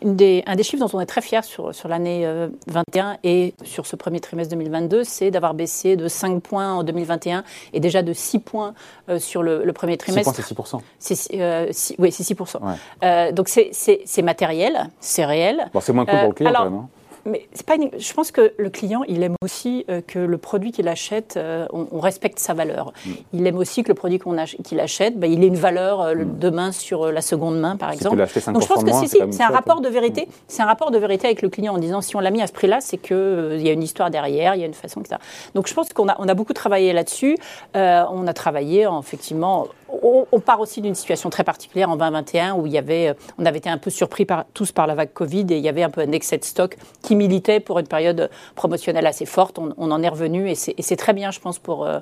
des, 0.03 0.43
un, 0.47 0.57
des, 0.57 0.63
chiffres 0.63 0.85
dont 0.85 0.99
on 0.99 1.01
est 1.01 1.07
très 1.07 1.21
fier 1.21 1.45
sur, 1.45 1.75
sur 1.75 1.89
l'année 1.89 2.27
21 2.67 3.11
euh, 3.11 3.15
et 3.25 3.55
sur 3.65 3.87
ce 3.87 3.97
premier 3.97 4.21
trimestre 4.21 4.51
2022, 4.55 5.05
c'est 5.05 5.31
d'avoir 5.31 5.55
baissé 5.55 5.97
de 5.97 6.09
5 6.09 6.43
points 6.43 6.75
en 6.75 6.83
2021 6.83 7.45
et 7.73 7.81
déjà 7.81 8.03
de 8.03 8.13
6 8.13 8.39
points 8.41 8.75
euh, 9.09 9.19
sur 9.19 9.43
le, 9.43 9.73
premier 9.73 9.97
trimestre. 9.97 10.35
6 10.35 10.55
points, 10.55 10.65
c'est 10.99 11.15
6%. 11.15 11.41
Euh, 11.41 11.73
oui, 11.99 12.13
c'est 12.13 12.25
6%. 12.25 13.33
donc 13.33 13.49
c'est 13.49 14.23
matériel, 14.23 14.91
c'est 15.01 15.25
réel. 15.25 15.67
Bon, 15.73 15.81
c'est 15.81 15.93
moins 15.93 16.07
cool 16.07 16.19
pour 16.19 16.29
le 16.29 16.35
client 16.35 16.53
quand 16.55 16.65
même. 16.65 16.75
Hein 16.75 16.89
mais 17.27 17.49
c'est 17.53 17.67
pas 17.67 17.75
je 17.99 18.13
pense 18.13 18.31
que 18.31 18.53
le 18.57 18.71
client, 18.71 19.03
il 19.09 19.23
aime 19.23 19.37
aussi 19.43 19.85
euh, 19.89 20.01
que 20.07 20.19
le 20.19 20.39
produit 20.39 20.73
qu'il 20.73 20.89
achète, 20.89 21.37
euh, 21.37 21.67
on, 21.73 21.99
respecte 21.99 22.39
sa 22.39 22.55
valeur. 22.55 22.93
Mm. 23.05 23.11
Il 23.33 23.47
aime 23.47 23.57
aussi 23.57 23.83
que 23.83 23.89
le 23.89 23.95
produit 23.95 24.19
qu'on 24.19 24.37
qu'il 24.63 24.81
achète, 24.81 25.19
ben, 25.19 25.31
il 25.31 25.43
ait 25.43 25.49
une 25.49 25.57
valeur 25.57 26.01
euh, 26.01 26.15
mm. 26.15 26.39
demain 26.39 26.73
sur 26.73 27.11
la 27.11 27.23
seconde 27.23 27.59
main, 27.59 27.77
par 27.77 27.91
exemple. 27.91 28.17
Donc 28.17 28.63
je 28.63 28.67
pense 28.67 28.85
que 28.85 28.93
si, 28.93 29.09
si, 29.09 29.19
c'est 29.31 29.43
un 29.43 29.49
rapport 29.49 29.81
de 29.81 29.89
vérité. 29.89 30.27
Mm. 30.27 30.33
C'est 30.49 30.63
un 30.63 30.67
rapport 30.67 30.91
de 30.91 30.99
vérité 30.99 31.27
avec 31.27 31.43
le 31.43 31.49
client 31.49 31.75
en 31.75 31.79
disant 31.79 32.01
si 32.01 32.17
on 32.17 32.21
l'a 32.21 32.31
mis 32.31 32.43
à 32.43 32.47
ce 32.47 32.53
prix-là, 32.53 32.81
c'est 32.81 32.99
qu'il 32.99 33.55
il 33.55 33.63
y 33.63 33.71
a 33.71 33.73
une 33.73 33.83
histoire 33.83 34.11
derrière, 34.11 34.55
il 34.55 34.61
y 34.61 34.65
a 34.65 34.67
une 34.67 34.75
façon, 34.75 35.01
etc. 35.01 35.17
Donc 35.55 35.67
je 35.67 35.75
pense 35.75 35.93
qu'on 35.93 36.09
a, 36.09 36.17
on 36.19 36.29
a 36.29 36.35
beaucoup 36.35 36.53
travaillé 36.53 36.93
là-dessus. 36.93 37.37
on 37.75 38.27
a 38.27 38.33
travaillé 38.33 38.87
effectivement 39.01 39.69
on, 40.03 40.41
part 40.41 40.61
aussi 40.61 40.81
d'une 40.81 40.95
situation 40.95 41.31
très 41.31 41.45
particulière 41.45 41.91
en 41.91 41.97
2021 41.97 42.55
où 42.55 42.67
il 42.67 42.73
y 42.73 42.79
avait, 42.79 43.09
euh, 43.09 43.15
on 43.39 43.47
avait 43.47 43.59
été 43.59 43.71
un 43.71 43.79
peu 43.79 43.91
surpris 43.91 44.25
par, 44.25 44.45
tous 44.55 44.73
par 44.73 44.87
la 44.87 44.95
vague 44.95 45.13
Covid 45.13 45.47
et 45.51 45.57
il 45.57 45.65
y 45.65 45.69
avait 45.69 45.83
un 45.83 45.91
peu 45.91 46.01
un 46.01 46.13
excès 46.13 46.39
de 46.39 46.45
stock 46.45 46.77
qui 47.03 47.17
militait 47.17 47.61
pour 47.61 47.79
une 47.79 47.87
période 47.87 48.31
promotionnelle 48.55 49.07
assez 49.07 49.27
forte. 49.27 49.59
On, 49.59 49.91
en 49.91 50.03
est 50.03 50.09
revenu 50.09 50.51
et 50.51 50.55
c'est 50.55 50.97
très 50.97 51.13
bien, 51.13 51.31
je 51.31 51.41
pense, 51.41 51.59
pour, 51.59 51.87
euh, 51.87 52.01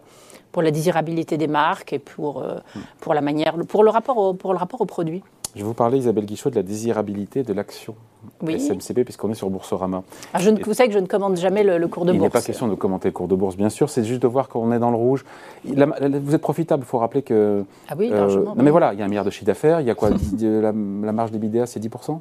pour 0.50 0.62
la 0.62 0.70
désirabilité 0.70 1.36
des 1.36 1.46
marques 1.46 1.92
et 1.92 1.98
pour, 1.98 2.42
euh, 2.42 2.58
pour 3.00 3.14
la 3.14 3.20
manière, 3.20 3.54
pour 3.68 3.84
le 3.84 3.90
rapport 3.90 4.16
au, 4.16 4.34
pour 4.34 4.52
le 4.52 4.58
rapport 4.58 4.80
au 4.80 4.86
produit. 4.86 5.22
Je 5.54 5.64
vous 5.64 5.74
parler, 5.74 5.98
Isabelle 5.98 6.24
Guichot, 6.24 6.50
de 6.50 6.54
la 6.54 6.62
désirabilité 6.62 7.42
de 7.42 7.52
l'action 7.52 7.94
oui. 8.40 8.58
SMCP, 8.58 9.04
puisqu'on 9.04 9.30
est 9.30 9.34
sur 9.34 9.50
Boursorama. 9.50 10.02
Ah, 10.32 10.38
je 10.38 10.48
ne, 10.48 10.62
vous 10.62 10.72
savez 10.72 10.88
que 10.88 10.94
je 10.94 10.98
ne 10.98 11.06
commande 11.06 11.36
jamais 11.36 11.62
le, 11.62 11.86
cours 11.88 12.04
de 12.04 12.12
bourse. 12.12 12.20
Il 12.20 12.22
n'est 12.22 12.30
pas 12.30 12.40
question 12.40 12.68
de 12.68 12.74
commenter 12.74 13.08
le 13.08 13.12
cours 13.12 13.28
de 13.28 13.34
bourse, 13.34 13.56
bien 13.56 13.68
sûr, 13.68 13.90
c'est 13.90 14.04
juste 14.04 14.22
de 14.22 14.28
voir 14.28 14.48
qu'on 14.48 14.72
est 14.72 14.78
dans 14.78 14.90
le 14.90 14.96
rouge. 14.96 15.24
vous 15.64 16.34
êtes 16.34 16.40
profitable, 16.40 16.84
il 16.84 16.86
faut 16.86 16.98
rappeler 16.98 17.22
que... 17.22 17.64
Ah 17.88 17.94
oui, 17.98 18.08
largement. 18.08 18.54
non 18.54 18.62
mais 18.62 18.70
voilà, 18.70 18.94
il 18.94 18.98
y 18.98 19.02
a 19.02 19.04
un 19.04 19.08
milliard 19.08 19.24
de 19.24 19.30
chiffre 19.30 19.44
d'affaires, 19.44 19.80
il 19.80 19.86
y 19.86 19.90
a 19.90 19.94
quoi 19.94 20.10
la, 20.40 20.72
la 20.72 21.12
marge 21.12 21.32
d'EBITDA, 21.32 21.66
c'est 21.66 21.80
10% 21.80 22.20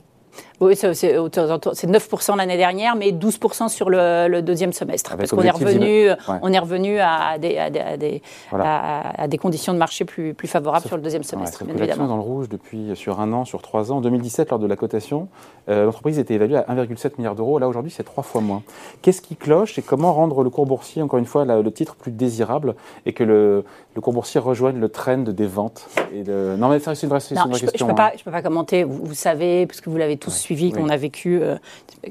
oui, 0.61 0.75
c'est 0.75 0.87
9% 0.93 2.37
l'année 2.37 2.57
dernière, 2.57 2.95
mais 2.95 3.11
12% 3.11 3.67
sur 3.69 3.89
le, 3.89 4.41
deuxième 4.41 4.73
semestre. 4.73 5.17
parce 5.17 5.31
qu'on 5.31 5.41
est 5.41 5.49
revenu, 5.49 6.09
on 6.41 6.53
est 6.53 6.59
revenu 6.59 6.99
à 6.99 7.37
des, 7.39 7.57
à 7.57 7.69
des, 7.69 8.21
à 8.51 9.27
des, 9.27 9.37
conditions 9.37 9.73
de 9.73 9.77
marché 9.77 10.05
plus, 10.05 10.33
plus 10.33 10.47
favorables 10.47 10.85
sur 10.85 10.97
le 10.97 11.01
deuxième 11.01 11.23
semestre. 11.23 11.63
Ouais, 11.65 11.73
bien 11.73 11.95
dans 11.97 12.15
le 12.15 12.21
rouge 12.21 12.49
depuis 12.49 12.95
sur 12.95 13.19
un 13.19 13.33
an, 13.33 13.45
sur 13.45 13.61
trois 13.61 13.91
ans. 13.91 13.97
En 13.97 14.01
2017, 14.01 14.49
lors 14.51 14.59
de 14.59 14.67
la 14.67 14.75
cotation, 14.75 15.27
euh, 15.69 15.85
l'entreprise 15.85 16.19
était 16.19 16.35
évaluée 16.35 16.57
à 16.57 16.65
1,7 16.69 17.13
milliard 17.17 17.35
d'euros. 17.35 17.59
Là, 17.59 17.67
aujourd'hui, 17.67 17.91
c'est 17.91 18.03
trois 18.03 18.23
fois 18.23 18.41
moins. 18.41 18.63
Qu'est-ce 19.01 19.21
qui 19.21 19.35
cloche 19.35 19.77
et 19.79 19.81
comment 19.81 20.13
rendre 20.13 20.43
le 20.43 20.49
cours 20.49 20.65
boursier, 20.65 21.01
encore 21.01 21.19
une 21.19 21.25
fois, 21.25 21.45
le 21.45 21.71
titre 21.71 21.95
plus 21.95 22.11
désirable 22.11 22.75
et 23.05 23.13
que 23.13 23.23
le, 23.23 23.63
le 23.95 24.01
cours 24.01 24.13
boursier 24.13 24.39
rejoigne 24.39 24.79
le 24.79 24.89
trend 24.89 25.17
des 25.17 25.47
ventes 25.47 25.87
et 26.13 26.23
Non, 26.23 26.69
mais 26.69 26.79
c'est 26.79 27.03
une 27.03 27.09
vraie, 27.09 27.19
une 27.19 27.37
vraie 27.37 27.53
je 27.53 27.65
question. 27.65 27.87
Je 27.87 27.91
ne 27.91 27.95
peux, 27.95 28.01
hein. 28.01 28.11
peux, 28.23 28.31
pas 28.31 28.41
commenter. 28.41 28.83
Vous, 28.83 29.01
vous 29.03 29.13
savez, 29.13 29.65
puisque 29.65 29.87
vous 29.87 29.97
l'avez 29.97 30.17
tous 30.17 30.31
suivi, 30.31 30.50
qu'on 30.73 30.89
a 30.89 30.97
vécu, 30.97 31.41
euh, 31.41 31.55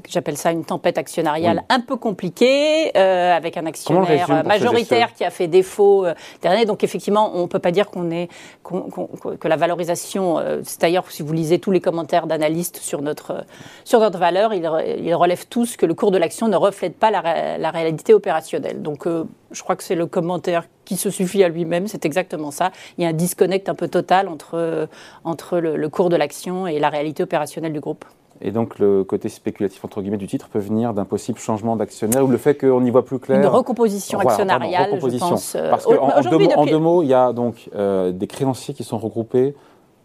j'appelle 0.09 0.37
ça 0.37 0.51
une 0.51 0.65
tempête 0.65 0.97
actionnariale 0.97 1.63
un 1.69 1.79
peu 1.79 1.95
compliquée, 1.95 2.91
euh, 2.97 3.35
avec 3.35 3.57
un 3.57 3.65
actionnaire 3.65 4.43
majoritaire 4.45 5.13
qui 5.13 5.23
a 5.23 5.29
fait 5.29 5.47
défaut 5.47 6.05
euh, 6.05 6.13
dernier. 6.41 6.65
Donc 6.65 6.83
effectivement, 6.83 7.31
on 7.35 7.43
ne 7.43 7.47
peut 7.47 7.59
pas 7.59 7.71
dire 7.71 7.89
qu'on 7.89 8.11
est 8.11 8.29
que 8.63 9.47
la 9.47 9.55
valorisation. 9.55 10.39
c'est 10.63 10.81
d'ailleurs 10.81 11.09
si 11.11 11.23
vous 11.23 11.33
lisez 11.33 11.59
tous 11.59 11.71
les 11.71 11.81
commentaires 11.81 12.27
d'analystes 12.27 12.77
sur 12.77 13.01
notre 13.01 13.45
sur 13.83 13.99
notre 13.99 14.17
valeur, 14.17 14.53
ils, 14.53 14.69
ils, 14.99 15.15
relèvent 15.15 15.47
tous 15.47 15.77
que 15.77 15.85
le 15.85 15.93
cours 15.93 16.11
de 16.11 16.17
l'action 16.17 16.47
ne 16.47 16.55
reflète 16.55 16.97
pas 16.97 17.11
la, 17.11 17.57
la 17.57 17.71
réalité 17.71 18.13
opérationnelle. 18.13 18.81
Donc 18.81 19.05
je 19.51 19.63
crois 19.63 19.75
que 19.75 19.83
c'est 19.83 19.95
le 19.95 20.07
commentaire 20.07 20.63
qui 20.85 20.97
se 20.97 21.09
suffit 21.09 21.43
à 21.43 21.49
lui-même, 21.49 21.87
c'est 21.87 22.05
exactement 22.05 22.51
ça. 22.51 22.71
Il 22.97 23.03
y 23.03 23.07
a 23.07 23.09
un 23.09 23.13
disconnect 23.13 23.69
un 23.69 23.75
peu 23.75 23.87
total 23.87 24.27
entre, 24.27 24.89
entre 25.23 25.59
le, 25.59 25.89
cours 25.89 26.09
de 26.09 26.15
l'action 26.15 26.67
et 26.67 26.79
la 26.79 26.89
réalité 26.89 27.23
opérationnelle 27.23 27.73
du 27.73 27.79
groupe. 27.79 28.05
Et 28.41 28.51
donc 28.51 28.79
le 28.79 29.03
côté 29.03 29.29
spéculatif 29.29 29.83
entre 29.85 30.01
guillemets 30.01 30.17
du 30.17 30.27
titre 30.27 30.49
peut 30.49 30.59
venir 30.59 30.93
d'un 30.93 31.05
possible 31.05 31.37
changement 31.39 31.75
d'actionnaire 31.75 32.25
ou 32.25 32.27
le 32.27 32.37
fait 32.37 32.55
qu'on 32.55 32.83
y 32.83 32.89
voit 32.89 33.05
plus 33.05 33.19
clair. 33.19 33.39
Une 33.39 33.45
recomposition 33.45 34.19
actionnariale, 34.19 34.99
je 34.99 35.17
pense. 35.17 35.55
Euh, 35.55 35.69
Parce 35.69 35.85
qu'en 35.85 36.09
en, 36.09 36.65
deux, 36.65 36.77
mots, 36.77 37.03
il 37.03 37.07
y 37.07 37.13
a 37.13 37.33
donc 37.33 37.69
euh, 37.75 38.11
des 38.11 38.27
créanciers 38.27 38.73
qui 38.73 38.83
sont 38.83 38.97
regroupés 38.97 39.55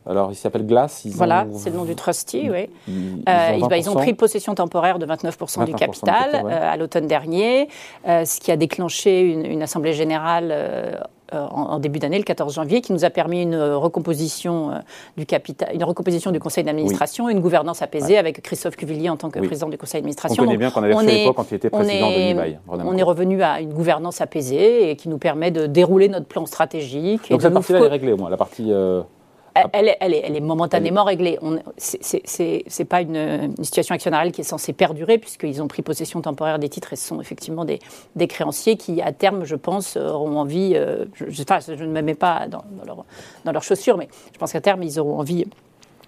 alors, 0.08 0.30
il 0.30 0.36
s'appelle 0.36 0.66
Glass. 0.66 1.06
voilà, 1.06 1.46
c'est 1.52 1.70
le 1.70 1.76
nom 1.76 1.84
du 1.84 1.96
trustee, 1.96 2.48
oui. 2.50 2.68
Ils, 2.86 3.88
ont, 3.88 3.96
euh, 3.96 4.00
pris 4.00 4.14
possession 4.14 4.54
temporaire 4.54 4.98
de 4.98 5.06
29%, 5.06 5.64
du 5.64 5.74
capital 5.74 6.30
euh, 6.44 6.72
à 6.72 6.76
l'automne 6.76 7.06
dernier, 7.06 7.68
euh, 8.06 8.24
ce 8.24 8.40
qui 8.40 8.52
a 8.52 8.56
déclenché 8.56 9.22
une, 9.22 9.62
assemblée 9.62 9.94
générale 9.94 10.54
en, 11.32 11.80
début 11.80 11.98
d'année, 11.98 12.18
le 12.18 12.24
14 12.24 12.54
janvier, 12.54 12.80
qui 12.82 12.92
nous 12.92 13.04
a 13.04 13.10
permis 13.10 13.42
une 13.42 13.60
recomposition 13.60 14.80
du 15.16 15.26
capital, 15.26 15.70
une 15.74 15.82
recomposition 15.82 16.30
du 16.30 16.38
conseil 16.38 16.62
d'administration, 16.62 17.28
une 17.28 17.40
gouvernance 17.40 17.82
apaisée 17.82 18.16
avec 18.16 18.42
Christophe 18.42 18.76
Cuvillier 18.76 19.10
en 19.10 19.16
tant 19.16 19.30
que 19.30 19.40
président 19.40 19.68
du 19.68 19.76
conseil 19.76 20.02
d'administration. 20.02 20.44
On 20.44 20.46
connaît 20.46 20.56
bien 20.56 20.70
qu'on 20.70 20.84
avait 20.84 20.94
fait 20.94 21.04
l'époque 21.04 21.36
quand 21.36 21.50
il 21.50 21.54
était 21.56 21.70
président 21.70 22.10
de 22.10 22.16
Nibail. 22.16 22.60
On 22.68 22.96
est 22.96 23.02
revenu 23.02 23.42
à 23.42 23.60
une 23.60 23.72
gouvernance 23.72 24.20
apaisée 24.20 24.90
et 24.90 24.94
qui 24.96 25.08
nous 25.08 25.18
permet 25.18 25.50
de 25.50 25.66
dérouler 25.66 26.08
notre 26.08 26.26
plan 26.26 26.46
stratégique. 26.46 27.28
Donc 27.28 27.42
cette 27.42 27.52
partie-là 27.52 27.80
est 27.80 27.88
réglée 27.88 28.12
au 28.12 28.16
moins, 28.16 28.30
la 28.30 28.36
partie 28.36 28.72
elle, 29.72 29.96
elle, 30.00 30.14
est, 30.14 30.22
elle, 30.24 30.36
est, 30.36 30.40
momentanément 30.40 31.04
réglée. 31.04 31.38
Ce 31.78 32.42
n'est 32.42 32.84
pas 32.84 33.00
une, 33.00 33.54
situation 33.62 33.94
actionnariale 33.94 34.32
qui 34.32 34.40
est 34.40 34.44
censée 34.44 34.72
perdurer, 34.72 35.18
puisqu'ils 35.18 35.62
ont 35.62 35.68
pris 35.68 35.82
possession 35.82 36.20
temporaire 36.20 36.58
des 36.58 36.68
titres 36.68 36.92
et 36.92 36.96
ce 36.96 37.08
sont 37.08 37.20
effectivement 37.20 37.64
des, 37.64 37.78
des 38.14 38.26
créanciers 38.26 38.76
qui, 38.76 39.00
à 39.02 39.12
terme, 39.12 39.44
je 39.44 39.56
pense, 39.56 39.96
auront 39.96 40.38
envie. 40.38 40.72
Euh, 40.74 41.04
je, 41.14 41.26
je, 41.28 41.84
ne 41.84 41.92
me 41.92 42.02
mets 42.02 42.14
pas 42.14 42.46
dans, 42.48 42.64
dans 43.44 43.52
leurs 43.52 43.62
chaussures, 43.62 43.96
mais 43.96 44.08
je 44.32 44.38
pense 44.38 44.52
qu'à 44.52 44.60
terme, 44.60 44.82
ils 44.82 44.98
auront 44.98 45.18
envie 45.18 45.46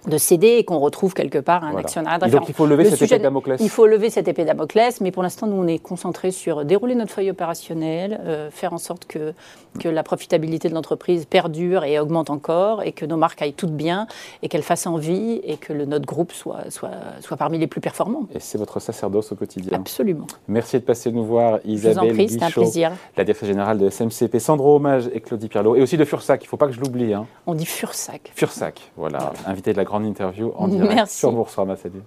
de 0.07 0.17
céder 0.17 0.57
et 0.57 0.63
qu'on 0.63 0.79
retrouve 0.79 1.13
quelque 1.13 1.39
part 1.39 1.63
un 1.63 1.75
actionnaire 1.75 2.19
Donc 2.19 2.47
il 2.47 2.55
faut 2.55 2.65
lever 2.65 2.85
cette 2.85 3.01
épée 3.01 3.19
Damoclès. 3.19 3.59
Il 3.61 3.69
faut 3.69 3.85
lever 3.85 4.09
cette 4.09 4.27
épée 4.27 4.45
Damoclès, 4.45 5.01
mais 5.01 5.11
pour 5.11 5.23
l'instant, 5.23 5.47
nous, 5.47 5.57
on 5.57 5.67
est 5.67 5.79
concentré 5.79 6.31
sur 6.31 6.63
dérouler 6.63 6.95
notre 6.95 7.11
feuille 7.11 7.31
opérationnelle, 7.31 8.19
euh, 8.23 8.49
faire 8.49 8.73
en 8.73 8.77
sorte 8.77 9.05
que, 9.05 9.33
que 9.79 9.89
la 9.89 10.03
profitabilité 10.03 10.69
de 10.69 10.73
l'entreprise 10.73 11.25
perdure 11.25 11.83
et 11.83 11.99
augmente 11.99 12.29
encore, 12.29 12.83
et 12.83 12.93
que 12.93 13.05
nos 13.05 13.17
marques 13.17 13.41
aillent 13.41 13.53
toutes 13.53 13.75
bien, 13.75 14.07
et 14.41 14.47
qu'elles 14.47 14.63
fassent 14.63 14.87
envie, 14.87 15.41
et 15.43 15.57
que 15.57 15.73
le, 15.73 15.85
notre 15.85 16.05
groupe 16.05 16.31
soit, 16.31 16.69
soit, 16.69 16.91
soit 17.19 17.37
parmi 17.37 17.57
les 17.57 17.67
plus 17.67 17.81
performants. 17.81 18.27
Et 18.33 18.39
c'est 18.39 18.57
votre 18.57 18.79
sacerdoce 18.79 19.31
au 19.33 19.35
quotidien. 19.35 19.77
Absolument. 19.77 20.27
Merci 20.47 20.77
de 20.77 20.83
passer 20.83 21.11
nous 21.11 21.25
voir, 21.25 21.59
Isabelle 21.65 22.15
Je 22.15 22.37
vous 22.37 22.43
un 22.43 22.51
plaisir. 22.51 22.91
la 23.17 23.23
directrice 23.25 23.49
générale 23.49 23.77
de 23.77 23.89
SMCP, 23.89 24.39
Sandro 24.39 24.77
Hommage 24.77 25.09
et 25.13 25.19
Claudie 25.19 25.49
Pierlot, 25.49 25.75
et 25.75 25.81
aussi 25.81 25.97
de 25.97 26.05
Fursac, 26.05 26.41
il 26.41 26.45
ne 26.45 26.49
faut 26.49 26.57
pas 26.57 26.67
que 26.67 26.73
je 26.73 26.79
l'oublie. 26.79 27.13
Hein. 27.13 27.25
On 27.45 27.53
dit 27.53 27.65
Fursac. 27.65 28.31
Fursac, 28.33 28.91
voilà, 28.95 29.33
invité 29.45 29.73
de 29.73 29.77
la 29.77 29.85
grande 29.89 30.05
interview 30.05 30.51
en 30.55 30.67
direct 30.67 30.93
Merci. 30.93 31.19
sur 31.19 31.31
Boursorama. 31.31 31.75
Salut. 31.75 32.03